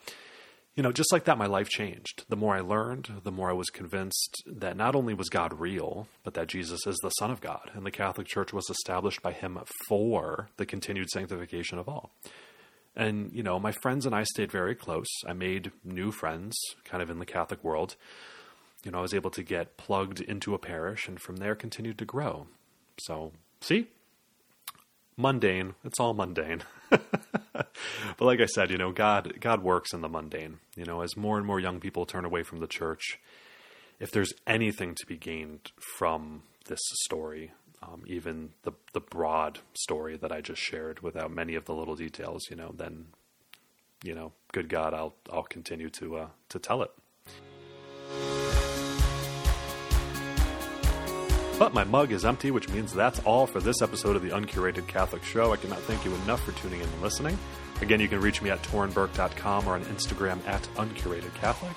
you 0.77 0.83
know, 0.83 0.93
just 0.93 1.13
like 1.13 1.25
that, 1.25 1.39
my 1.39 1.47
life 1.47 1.69
changed. 1.69 2.25
The 2.29 2.37
more 2.37 2.55
I 2.55 2.61
learned, 2.61 3.11
the 3.25 3.33
more 3.33 3.51
I 3.51 3.55
was 3.55 3.71
convinced 3.71 4.43
that 4.47 4.77
not 4.77 4.95
only 4.95 5.15
was 5.15 5.29
God 5.29 5.59
real, 5.59 6.07
but 6.23 6.35
that 6.35 6.47
Jesus 6.47 6.87
is 6.87 6.97
the 7.03 7.11
Son 7.11 7.31
of 7.31 7.41
God, 7.41 7.71
and 7.75 7.85
the 7.85 7.91
Catholic 7.91 8.27
Church 8.29 8.53
was 8.53 8.71
established 8.71 9.23
by 9.23 9.33
Him 9.33 9.59
for 9.89 10.49
the 10.59 10.67
continued 10.67 11.09
sanctification 11.11 11.79
of 11.79 11.89
all. 11.89 12.13
And, 12.97 13.33
you 13.33 13.43
know, 13.43 13.59
my 13.59 13.73
friends 13.73 14.05
and 14.05 14.15
I 14.15 14.25
stayed 14.25 14.51
very 14.51 14.75
close. 14.75 15.07
I 15.27 15.33
made 15.33 15.71
new 15.85 16.11
friends 16.11 16.57
kind 16.85 17.03
of 17.03 17.09
in 17.11 17.19
the 17.19 17.27
Catholic 17.27 17.63
world. 17.63 17.97
You 18.85 18.91
know, 18.91 18.99
I 18.99 19.03
was 19.03 19.15
able 19.15 19.31
to 19.31 19.43
get 19.43 19.77
plugged 19.77 20.21
into 20.21 20.55
a 20.55 20.59
parish 20.59 21.07
and 21.07 21.21
from 21.21 21.37
there 21.37 21.55
continued 21.55 21.99
to 21.99 22.05
grow. 22.05 22.47
So, 22.99 23.33
see, 23.61 23.89
mundane. 25.21 25.75
It's 25.85 26.01
all 26.01 26.15
mundane. 26.15 26.63
but 26.91 28.21
like 28.21 28.41
I 28.41 28.47
said, 28.47 28.71
you 28.71 28.79
know, 28.79 28.93
God 28.93 29.35
God 29.41 29.63
works 29.63 29.93
in 29.93 30.01
the 30.01 30.09
mundane. 30.09 30.59
You 30.77 30.85
know, 30.85 31.03
as 31.03 31.17
more 31.17 31.39
and 31.39 31.47
more 31.47 31.61
young 31.61 31.81
people 31.81 32.07
turn 32.07 32.25
away 32.25 32.43
from 32.43 32.61
the 32.61 32.67
church, 32.67 33.19
if 33.99 34.11
there's 34.11 34.33
anything 34.47 34.95
to 34.97 35.07
be 35.07 35.17
gained 35.17 35.73
from 35.99 36.43
this 36.67 36.81
story, 37.05 37.53
um, 37.83 38.03
even 38.07 38.51
the 38.63 38.73
the 38.93 39.01
broad 39.01 39.61
story 39.75 40.17
that 40.17 40.33
I 40.33 40.41
just 40.41 40.61
shared, 40.61 41.01
without 41.01 41.31
many 41.31 41.55
of 41.55 41.65
the 41.67 41.75
little 41.75 41.97
details, 41.97 42.43
you 42.51 42.57
know, 42.57 42.75
then, 42.77 43.07
you 44.03 44.15
know, 44.15 44.33
good 44.53 44.69
God, 44.69 44.95
I'll 44.95 45.15
I'll 45.33 45.45
continue 45.45 45.91
to 45.91 46.17
uh, 46.17 46.29
to 46.49 46.59
tell 46.59 46.83
it. 46.83 46.91
But 51.61 51.75
my 51.75 51.85
mug 51.85 52.11
is 52.11 52.25
empty, 52.25 52.51
which 52.51 52.71
means 52.71 52.91
that's 52.91 53.19
all 53.19 53.47
for 53.47 53.61
this 53.61 53.83
episode 53.83 54.17
of 54.17 54.23
the 54.23 54.31
Uncurated 54.31 54.87
Catholic 54.87 55.23
Show. 55.23 55.53
I 55.53 55.59
cannot 55.59 55.81
thank 55.81 56.07
you 56.07 56.15
enough 56.15 56.43
for 56.43 56.53
tuning 56.53 56.81
in 56.81 56.89
and 56.89 57.03
listening. 57.03 57.39
Again, 57.83 58.01
you 58.01 58.09
can 58.09 58.19
reach 58.19 58.41
me 58.41 58.49
at 58.49 58.63
torinburke.com 58.63 59.69
or 59.69 59.75
on 59.75 59.85
Instagram 59.85 60.39
at 60.49 60.63
uncuratedcatholic. 60.77 61.75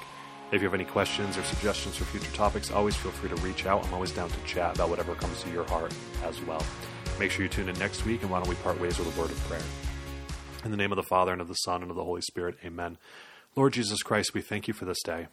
If 0.54 0.62
you 0.62 0.68
have 0.70 0.74
any 0.74 0.86
questions 0.86 1.38
or 1.38 1.44
suggestions 1.44 1.98
for 1.98 2.06
future 2.06 2.32
topics, 2.32 2.72
always 2.72 2.96
feel 2.96 3.12
free 3.12 3.28
to 3.28 3.36
reach 3.42 3.66
out. 3.66 3.86
I'm 3.86 3.94
always 3.94 4.14
down 4.14 4.30
to 4.30 4.44
chat 4.46 4.76
about 4.76 4.90
whatever 4.90 5.16
comes 5.16 5.44
to 5.44 5.52
your 5.52 5.66
heart 5.66 5.94
as 6.24 6.40
well. 6.44 6.66
Make 7.20 7.32
sure 7.32 7.44
you 7.44 7.50
tune 7.50 7.68
in 7.68 7.78
next 7.78 8.06
week, 8.06 8.22
and 8.22 8.32
why 8.32 8.40
don't 8.40 8.48
we 8.48 8.56
part 8.56 8.80
ways 8.80 8.98
with 8.98 9.14
a 9.14 9.20
word 9.20 9.32
of 9.32 9.40
prayer? 9.50 9.60
In 10.64 10.72
the 10.72 10.78
name 10.78 10.94
of 10.94 10.96
the 10.96 11.04
Father, 11.04 11.34
and 11.34 11.42
of 11.42 11.50
the 11.50 11.56
Son, 11.56 11.82
and 11.82 11.92
of 11.92 11.98
the 11.98 12.06
Holy 12.06 12.22
Spirit, 12.22 12.56
amen. 12.64 12.98
Lord 13.54 13.74
Jesus 13.74 14.02
Christ, 14.02 14.34
we 14.34 14.40
thank 14.40 14.70
you 14.70 14.74
for 14.74 14.86
this 14.86 15.04
day. 15.04 15.28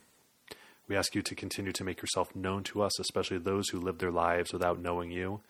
We 0.90 0.96
ask 0.96 1.14
you 1.14 1.22
to 1.22 1.36
continue 1.36 1.70
to 1.70 1.84
make 1.84 2.02
yourself 2.02 2.34
known 2.34 2.64
to 2.64 2.82
us, 2.82 2.98
especially 2.98 3.38
those 3.38 3.68
who 3.68 3.78
live 3.78 3.98
their 3.98 4.10
lives 4.10 4.52
without 4.52 4.80
knowing 4.80 5.12
you. 5.12 5.40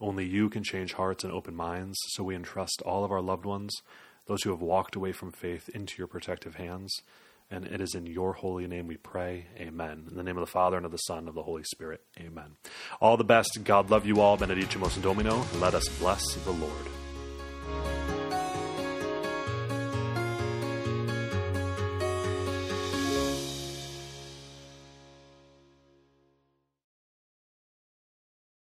Only 0.00 0.24
you 0.24 0.48
can 0.48 0.62
change 0.62 0.92
hearts 0.92 1.24
and 1.24 1.32
open 1.32 1.56
minds, 1.56 1.98
so 2.10 2.22
we 2.22 2.36
entrust 2.36 2.80
all 2.86 3.04
of 3.04 3.10
our 3.10 3.20
loved 3.20 3.44
ones, 3.44 3.74
those 4.26 4.44
who 4.44 4.50
have 4.50 4.60
walked 4.60 4.94
away 4.94 5.10
from 5.10 5.32
faith, 5.32 5.68
into 5.70 5.94
your 5.98 6.06
protective 6.06 6.54
hands. 6.54 6.94
And 7.50 7.66
it 7.66 7.80
is 7.80 7.96
in 7.96 8.06
your 8.06 8.34
holy 8.34 8.68
name 8.68 8.86
we 8.86 8.96
pray. 8.96 9.46
Amen. 9.58 10.04
In 10.08 10.16
the 10.16 10.22
name 10.22 10.38
of 10.38 10.46
the 10.46 10.52
Father, 10.52 10.76
and 10.76 10.86
of 10.86 10.92
the 10.92 10.98
Son, 10.98 11.18
and 11.18 11.28
of 11.28 11.34
the 11.34 11.42
Holy 11.42 11.64
Spirit. 11.64 12.00
Amen. 12.20 12.54
All 13.00 13.16
the 13.16 13.24
best. 13.24 13.64
God 13.64 13.90
love 13.90 14.06
you 14.06 14.20
all. 14.20 14.38
Benedicamus 14.38 15.02
Domino. 15.02 15.44
Let 15.58 15.74
us 15.74 15.88
bless 15.98 16.22
the 16.44 16.52
Lord. 16.52 17.03